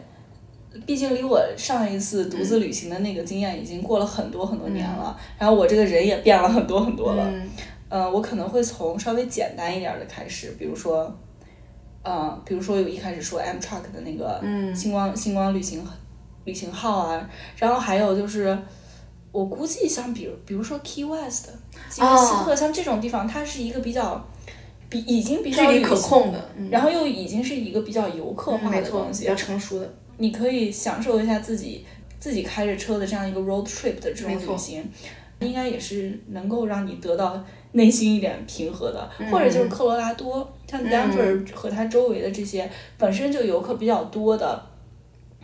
[0.86, 7.50] 毕竟离我上一次独自旅行的那个经验已经过了很多很多年了，然后我这个人也变了很多很多了，嗯。
[7.92, 11.12] 嗯、我可能会从稍微简单一点儿的开始，比如说，
[12.04, 14.76] 呃、比如说有一开始说 Amtrak 的那个嗯。
[14.76, 15.84] 星光星光旅行
[16.46, 18.56] 旅行号啊，然后还有就是，
[19.32, 21.50] 我估计像比如比如说 Key West、
[21.90, 24.24] 吉尔斯特、像这种地方，它是一个比较
[24.88, 29.94] 比已经比距离可控的，嗯，然后又已经是一个比较游客化，的东西，比较成熟的。
[30.20, 31.86] 你可以享受一下自己
[32.20, 34.84] 自己开着车的这样一个 road trip 的这种旅行，
[35.39, 39.09] 应该也是能够让你得到内心一点平和的。
[39.32, 44.61] 或者就是科罗拉多，像 Denver 和它周围的这些本身就游客比较多的，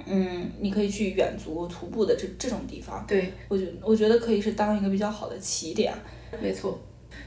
[0.06, 5.94] 嗯，你可以去远足徒步的这这种地方，对，我觉我觉得可以是当一个比较好的起点。
[6.42, 6.78] 没错，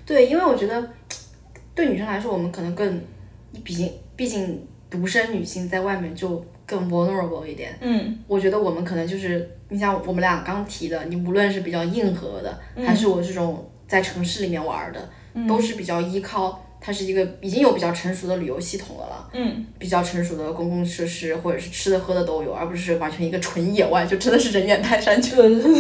[0.04, 0.90] 对，因为我觉得
[1.74, 3.00] 对女生来说，我们可能更，
[3.64, 7.76] 毕竟毕竟独生女性在外面就更 vulnerable 一点。
[7.80, 8.18] 嗯。
[8.28, 15.08] 我觉得我们可能就是，你像我们俩刚提的，你无论是比较硬核的，还是我这种在城市里面玩儿的，
[15.48, 25.34] 都是比较依靠它是一个已经有比较成熟的旅游系统的了，嗯，比较成熟的公共设施或者是吃的喝的都有，而不是完全一个纯野外，就真的是人远泰山去。
[25.34, 25.72] 对对对，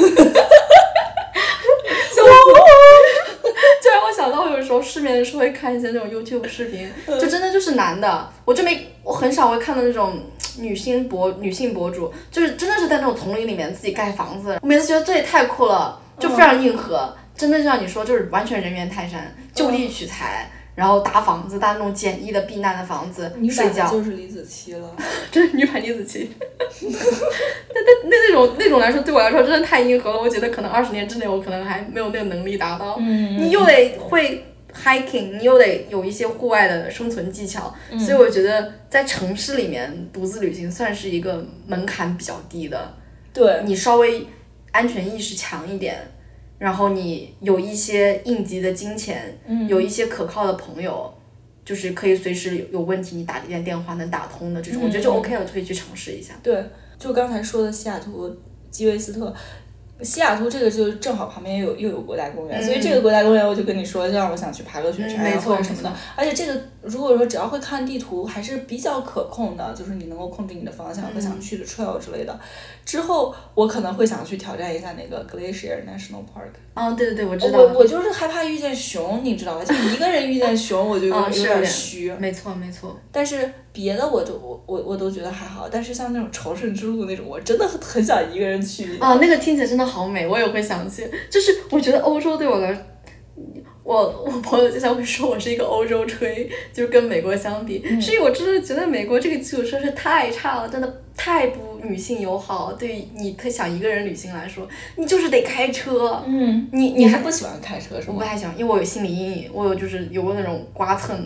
[3.80, 10.20] 就让我想到，我有时候失眠的时候会看一些那种 YouTube 视频，就真的就是男的，我就没我很少会看到那种
[10.60, 20.50] 女性博女性博主，就是真的是在那种丛林里面自己盖房子，我每次觉得这也太酷了，就非常硬核，真的就像你说，就是完全人猿泰山，就地取材。
[20.74, 24.94] 然后搭房子，搭那种简易的避难的房子女睡觉，就是李子柒了。
[25.28, 26.28] 这是女版李子柒。
[27.74, 30.16] 那那那那种那种来说，对我来说真的太硬核了。
[30.16, 32.96] 我觉得可能二十年之内，我可能还没有那个能力达到。
[33.00, 42.94] 嗯你又得会 hiking，你又得有一些户外的生存技巧，嗯所以我觉得在城市里面独自旅行算是一个门槛比较低的，
[43.32, 44.26] 对，你稍微
[44.72, 45.96] 安全意识强一点，
[46.58, 51.14] 然后你有一些应急的金钱，嗯有一些可靠的朋友。
[51.64, 56.32] 就是可以随时有有问题，你打一点电话能打通的这种，我觉得就嗯 OK 了，可以去尝试一下。
[56.42, 56.64] 对，
[56.98, 58.34] 就刚才说的西雅图
[58.70, 59.34] 基韦斯特，
[60.00, 65.92] 西雅图这个就正好旁边又有又有国家公园，所以这个国家公园我就跟你说，就让我想去爬个雪山、或者什么的。
[66.14, 72.38] 而且这个如果说只要会看地图，还是比较可控的，就是你能够控制你的方向和想去的 trail 之类的。
[72.84, 76.54] 之后我可能会想去挑战一下那个 Glacier National Park。
[76.74, 77.58] 哦，对对对，我知道。
[77.58, 79.64] 我我就是害怕遇见熊，你知道吧？
[79.64, 82.10] 就一个人遇见熊，我就有点虚。
[82.12, 82.96] 没错没错。
[83.10, 88.98] 但是别的我都我我我都觉得还好，但是像那种朝圣之路那种，我真的很很想一个人去。
[88.98, 91.08] 啊，那个听起来真的好美，我也会想去。
[91.30, 92.76] 就是我觉得欧洲对我来，
[93.84, 102.72] 我我朋友经常会说我是一个欧洲吹，就是跟美国相比，是因为我真的觉得美国这个基础设施太差了，真的太不女性友好。
[102.72, 104.66] 对于你特想一个人旅行来说，
[104.96, 106.20] 你就是得开车。
[106.26, 108.14] 嗯，你你你还不喜欢开车是吗？
[108.14, 111.16] 我不太喜欢，因为我有心理阴影，我有就是有过那种刮蹭，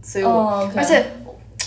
[0.00, 1.04] 所以我、而且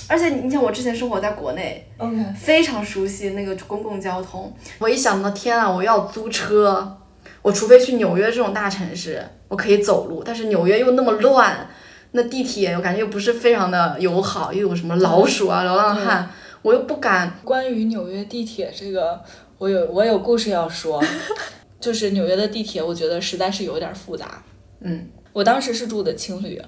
[0.09, 4.51] 而且你想我之前生活在国内，OK，非常熟悉那个公共交通。
[4.79, 6.97] 我一想到天啊，我要租车，
[7.43, 11.69] 我除非去纽约这种大城市，我可以走路，但是纽约又那么乱，
[12.11, 16.27] 那地铁我感觉又不是非常的友好，又有什么老鼠啊、流浪汉，
[16.63, 17.31] 我又不敢。
[17.43, 19.21] 关于纽约地铁这个，
[19.59, 20.99] 我有我有故事要说，
[21.79, 24.43] 就是纽约的地铁，我觉得实在是有点复杂。
[24.81, 26.59] 嗯，我当时是住的青旅，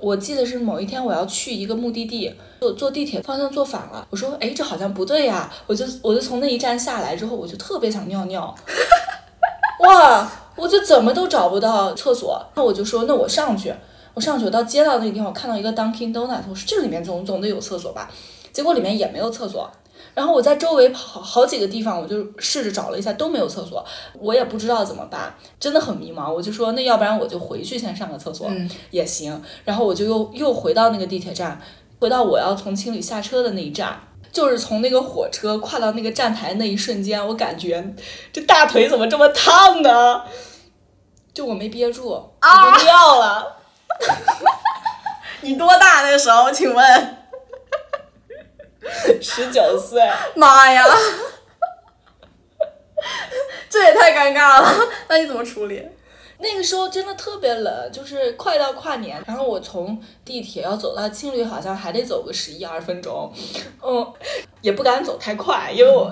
[0.00, 8.54] 我记得是某一天我要去一个目的地，坐坐地铁方向坐反了，我说哎这好像不对呀，我就我就从那一站下来之后，我就特别想尿尿，
[9.86, 13.74] 哇，我就怎么都找不到厕所，那我就说那我上去，
[14.14, 18.10] 我上去我到街道那个地方，我看到一个 Dunkin Donut，我说这里面总总得有厕所吧，
[18.52, 19.70] 结果里面也没有厕所。
[20.14, 23.84] 然后我在周围跑好几个地方，我就试着找了一下，都没有厕所，
[24.18, 26.32] 我也不知道怎么办，真的很迷茫。
[26.32, 29.42] 我就说，那要不然我就回去先上个厕所、嗯也行。
[29.64, 31.60] 然后我就又又回到那个地铁站，
[31.98, 34.00] 回到我要从青旅下车的那一站。
[34.32, 37.84] 就是从那个火车跨到那个站台那一瞬间，我感觉
[38.32, 40.22] 这大腿怎么这么烫呢？
[41.34, 43.56] 就我没憋住，我就尿了。
[45.42, 46.48] 你多大那时候？
[46.52, 47.16] 请问？
[49.20, 50.02] 十九岁，
[50.34, 50.84] 妈呀！
[53.68, 55.86] 这也太尴尬了，那你怎么处理？
[56.42, 63.30] 那个时候真的特别冷，就是快到跨年，然后我从地铁要走到青旅，好像还得走个十一二分钟，
[63.82, 64.12] 嗯，
[64.62, 66.10] 也不敢走太快，因为我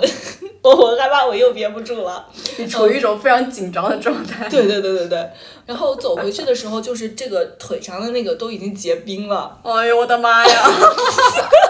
[0.62, 2.26] 我我害怕我又憋不住了。
[2.58, 4.46] 你处于一种非常紧张的状态。
[4.50, 5.30] 对对对对对，
[5.64, 9.58] 然后走回去的时候，就是这个腿上的那个都已经结冰了。
[9.64, 10.62] 哎呦我的妈呀！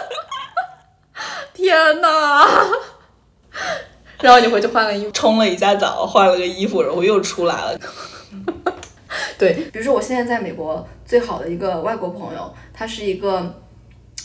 [1.69, 2.49] 天哪！
[4.23, 5.11] 然后你回去换了衣服。
[5.12, 7.79] 冲了一下澡，换了个衣服，然后又出来了。
[9.39, 13.55] 对，比如说我现在在美国最好的一个外国朋友，她是一个，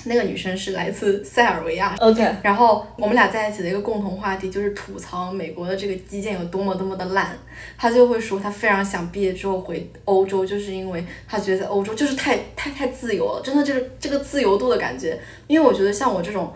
[0.05, 1.93] 那个女生是来自塞尔维亚。
[1.99, 7.37] OK，然后我们俩在一起的一个共同话题就是吐槽美国的这个基建有多么多么的烂，
[7.77, 15.19] 她就会说她非常想毕业之后回欧洲，就是因为她觉得在欧洲就是太太太自由了，真的就是这个自由度的感觉。
[15.47, 16.51] 因为我觉得像我这种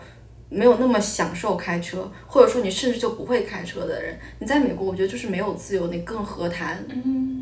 [0.48, 6.84] 没有那么享受开车，或者说你甚至就不会开车的人，你在美国我觉得就是没有自由，你更何谈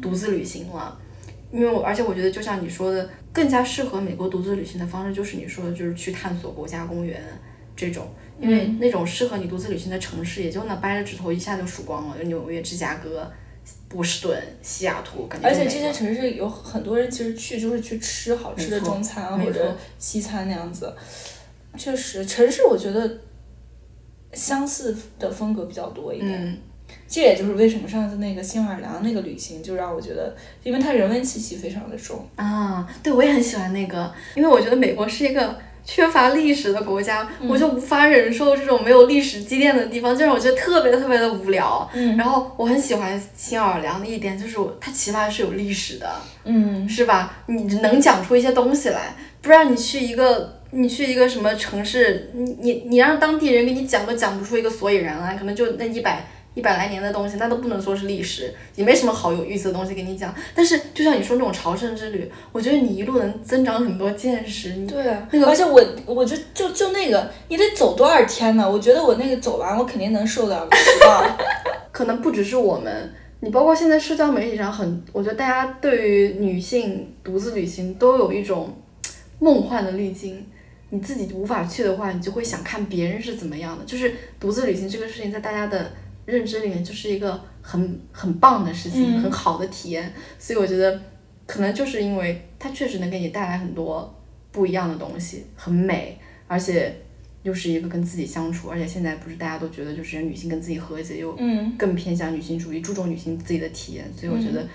[0.03, 0.99] 独自旅行了。
[1.53, 7.23] 因为我，而且我觉得，就像你说的，更加适合美国独自旅行的方式，就是你说的，就是去探索国家公园，
[7.77, 8.09] 这种。
[8.39, 13.31] 因为那种适合你独自旅行的城市，也就那掰着指头一下就数光了，就纽约、芝加哥、
[13.89, 20.93] 波士顿、西雅图，感觉而且这些城市有很多人其实去就是去吃好吃的中餐或者西餐那样子。
[21.77, 23.19] 确实，城市我觉得
[24.33, 26.33] 相似的风格比较多一点。
[26.33, 26.59] 嗯，
[27.09, 32.27] 这也就是为什么上次那个新奥尔良那个旅行，就让我觉得，因为它人文气息非常的重。
[32.37, 41.89] 啊，对，我也很喜欢那个，因为我觉得美国是一个缺乏历史的国家，我就无法忍受这种没有历史积淀的地方，就让我觉得特别特别的无聊。
[41.95, 46.13] 嗯然后我很喜欢新奥尔良的一点就是我，它起码是有历史的，
[46.45, 47.39] 嗯，是吧？
[47.47, 50.55] 你能讲出一些东西来，不然你去一个。
[50.77, 56.25] 你去一个什么城市，你你你让当地人给你讲都讲不出一个所以然来，可能就那一百
[56.55, 60.35] 一百来年的东西，那都不能说是历史，也没什么好有意思的东西给你讲。
[60.55, 64.73] 但是就像你说那种朝圣之旅，我觉得你一路能增长很多见识。
[64.87, 68.71] 对啊，那个而且我我就就就那个，你得走多少天呢？
[68.71, 71.37] 我觉得我那个走完，我肯定能瘦两个十磅。
[71.93, 78.77] 可能不只是我们，你包括现在社交媒体上很，我觉得大家对于女性独自旅行都有一种
[79.39, 80.47] 梦幻的滤镜。
[80.91, 83.85] 你自己无法去的话，你就会想看别人是怎么样的。
[83.85, 85.93] 就是独自旅行这个事情，在大家的
[86.25, 90.13] 认知里面就是一个很很棒的事情，嗯很好的体验。
[90.39, 91.01] 所以我觉得，
[91.47, 94.15] 可能就是因为它确实能给你带来很多
[94.53, 96.95] 不一样的东西，很美，而且
[97.43, 104.67] 又是一个跟自己相处，而且现在不是大家都觉得就是女性跟自己和解，又嗯，更偏向女性主义，注重女性自己的体验，所以我觉得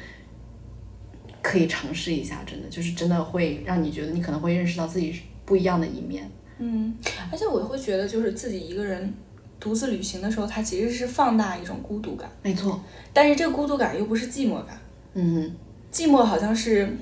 [1.41, 5.13] 可以尝试一下，真的就是真的会让你觉得你可能会认识到自己
[5.45, 6.29] 不一样的一面。
[6.59, 6.95] 嗯，
[7.31, 9.13] 而且我会觉得，就是自己一个人
[9.59, 12.79] 独自旅行的时候，它其实是放大一种孤独感，没错，
[13.11, 14.79] 但是这个孤独感又不是寂寞感，
[15.15, 15.51] 嗯，
[15.91, 16.97] 寂寞好像是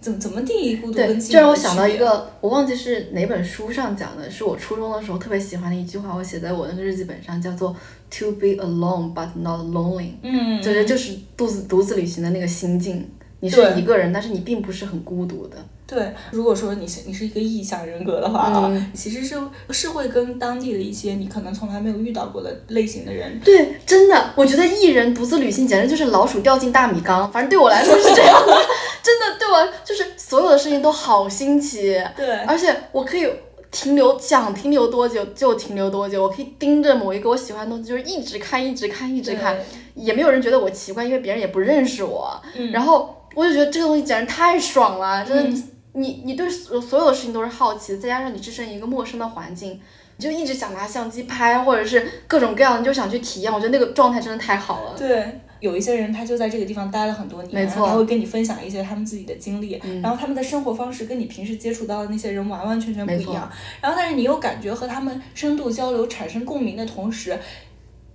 [0.00, 7.76] 怎么怎么定义孤独对，跟寂寞这让我想到一个，我忘记是哪本书上讲的，是我初中的时候特别喜欢的一句话，我写在我那个日记本上，叫做
[8.10, 13.06] “to be alone but not lonely”，嗯，就是就是独自独自旅行的那个心境。
[13.40, 15.56] 你是一个人，但是你并不是很孤独的。
[15.92, 19.36] 对，如果说你是你是一个异向人格的话啊，嗯其实是
[19.68, 28.56] 是会跟当地的一些你可能从来没有遇到过的类型的人，对，真的，我觉得艺人独自旅行简直就是老鼠掉进大米缸，反正对我来说是这样的，
[29.04, 33.28] 真的对我就是所有的事情都好新奇，对，而且我可以
[33.70, 39.58] 停留，想停留多久就停留多久，我可以盯着某一个我喜欢的东西，就是一直看，一直看，一直看，
[39.94, 42.70] 也没有人觉得我奇怪，因为别人也不认识我，嗯。
[42.70, 45.62] 然后我就觉得这个东西简直太爽了，真的，
[45.92, 49.80] 你你对所所有的事情都是好奇，再加上你置身于一个陌生的环境。
[50.18, 53.52] 你就一直想拿相机拍，或者是各种各样的，你就想去体验。
[53.52, 54.94] 我觉得那个状态真的太好了。
[54.96, 63.50] 对，有一些人他就在这个地方待了很多年，没错嗯然后他会跟你分享一些他们自己的经历，然后他们的生活方式跟你平时接触到的那些人完完全全不一样。
[63.80, 67.36] 然后但是你又感觉和他们深度交流、产生共鸣的同时。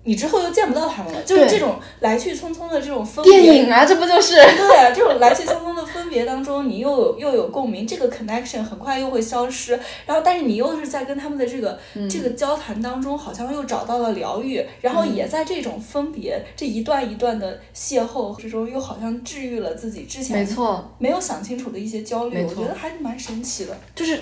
[0.08, 4.36] 你之后又见不到他们了，就是这种来去匆匆的这种分别，电影啊，这不就是？
[4.36, 23.78] 对啊，这种来去匆匆的分别当中，你又有又有共鸣，这个 connection 很快又会消失，然后但是你又是在跟他们的这个、嗯这个交谈当中，好像又找到了疗愈，然后也在这种分别、这一段一段的邂逅之中，又好像治愈了自己之前没前错，没有想清楚的一些焦虑，我觉得还是蛮神奇的。
[23.94, 24.18] 就是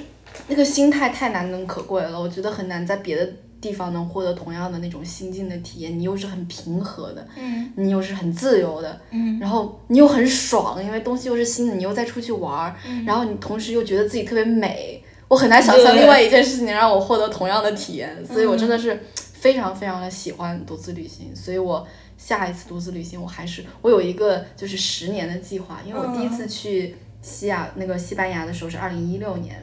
[0.48, 3.30] 那个心态太难能可贵了，我觉得很难在别的
[3.66, 5.98] 地方能获得同样的那种心境的体验。
[5.98, 12.76] 你又是很平和的，嗯你又是很自由的，嗯然后你又很爽，因为东西又是新的，你又再出去玩儿，
[13.06, 15.04] 然后你同时又觉得自己特别美。
[15.28, 21.86] 我很难想象另外一件事情能让我获得同样的体验，所以我真的是非常非常的喜欢独自旅行，所以我
[22.16, 29.56] 下一次独自旅行我还是我有一个就是十年的计划，因为我第一次去西亚那个西班牙的时候是二零一六年，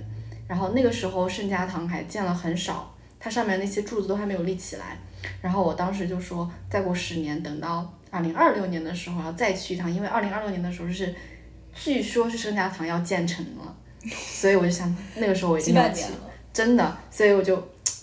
[0.49, 2.92] 然后那个时候圣家堂还建了很少，
[3.25, 4.99] 它上面那些柱子都还没有立起来，
[5.41, 11.15] 然后我当时就说再过十年，等到二零二六年的时候要再去一趟，因为二零二六年的时候是
[11.73, 13.77] 据说是圣家堂要建成了，
[14.11, 16.07] 所以我就想那个时候我一几定要去
[16.53, 17.57] 真的，所以我就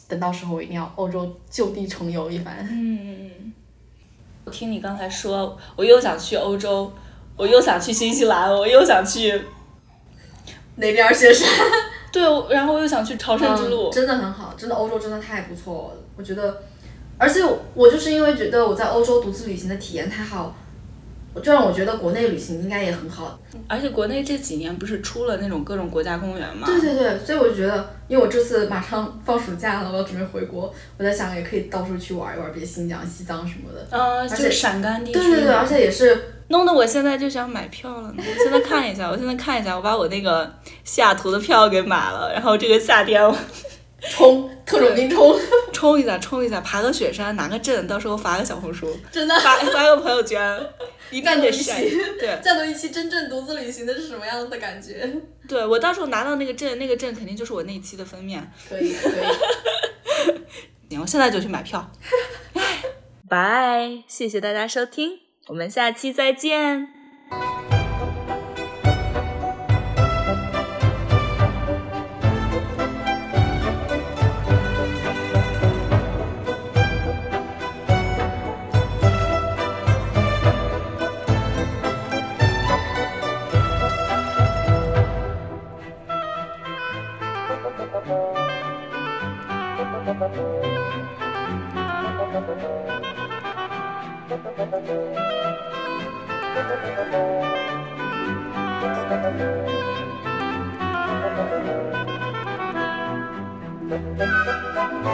[0.08, 2.66] 等到时候我一定要欧洲就地重游一番。
[2.72, 3.52] 嗯，
[4.46, 6.90] 我听你刚才说，我又想去欧洲，
[7.36, 9.30] 我又想去新西兰，我又想去，
[10.78, 11.50] 哪边雪山？
[12.12, 12.22] 对，
[12.54, 13.90] 然后我又想去朝圣之路。
[13.90, 16.62] 嗯真的很好，真的欧洲真的太不错了，我觉得，
[17.18, 20.56] 而且我我就是因为觉得我在欧洲独自旅行的体验太好，
[21.34, 23.40] 我就让我觉得国内旅行应该也很好。
[23.68, 26.66] 而且国内这几年不是出了那种各种国家公园嘛？
[26.66, 33.86] 对对对，所以我就觉得，因为我这次马上放暑假了，我要准备回国，我在想也可以到处去玩一玩，比如新疆、西藏什么的。
[33.90, 35.20] 呃、就陕甘地区。
[35.20, 38.16] 对对对，而且也是弄得我现在就想买票了呢。
[38.18, 40.52] 我现在看一下，我现在看一下，我把我那个
[40.84, 43.36] 西雅图的票给买了，然后这个夏天我
[44.02, 45.38] 冲特种兵冲，
[45.74, 49.38] 冲一下，冲一下，爬个雪山，拿个证，到时候发个小红书， 真的。
[49.40, 50.60] 发发个朋友圈，
[51.12, 51.82] 一战斗一定得晒。
[52.20, 55.10] 对，战斗一期真正独自旅行的是什么样子的感觉？
[55.48, 58.52] 对我到时候拿到那个证，那个证肯定就是我那一期的封面。
[58.70, 60.40] 可以可以。
[60.90, 61.92] 行，我现在就去买票。
[63.28, 67.79] 拜，谢谢大家收听，我们下期再见。
[97.00, 97.14] Thank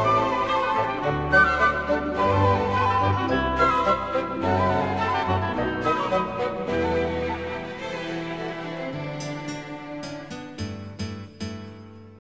[0.10, 0.15] you.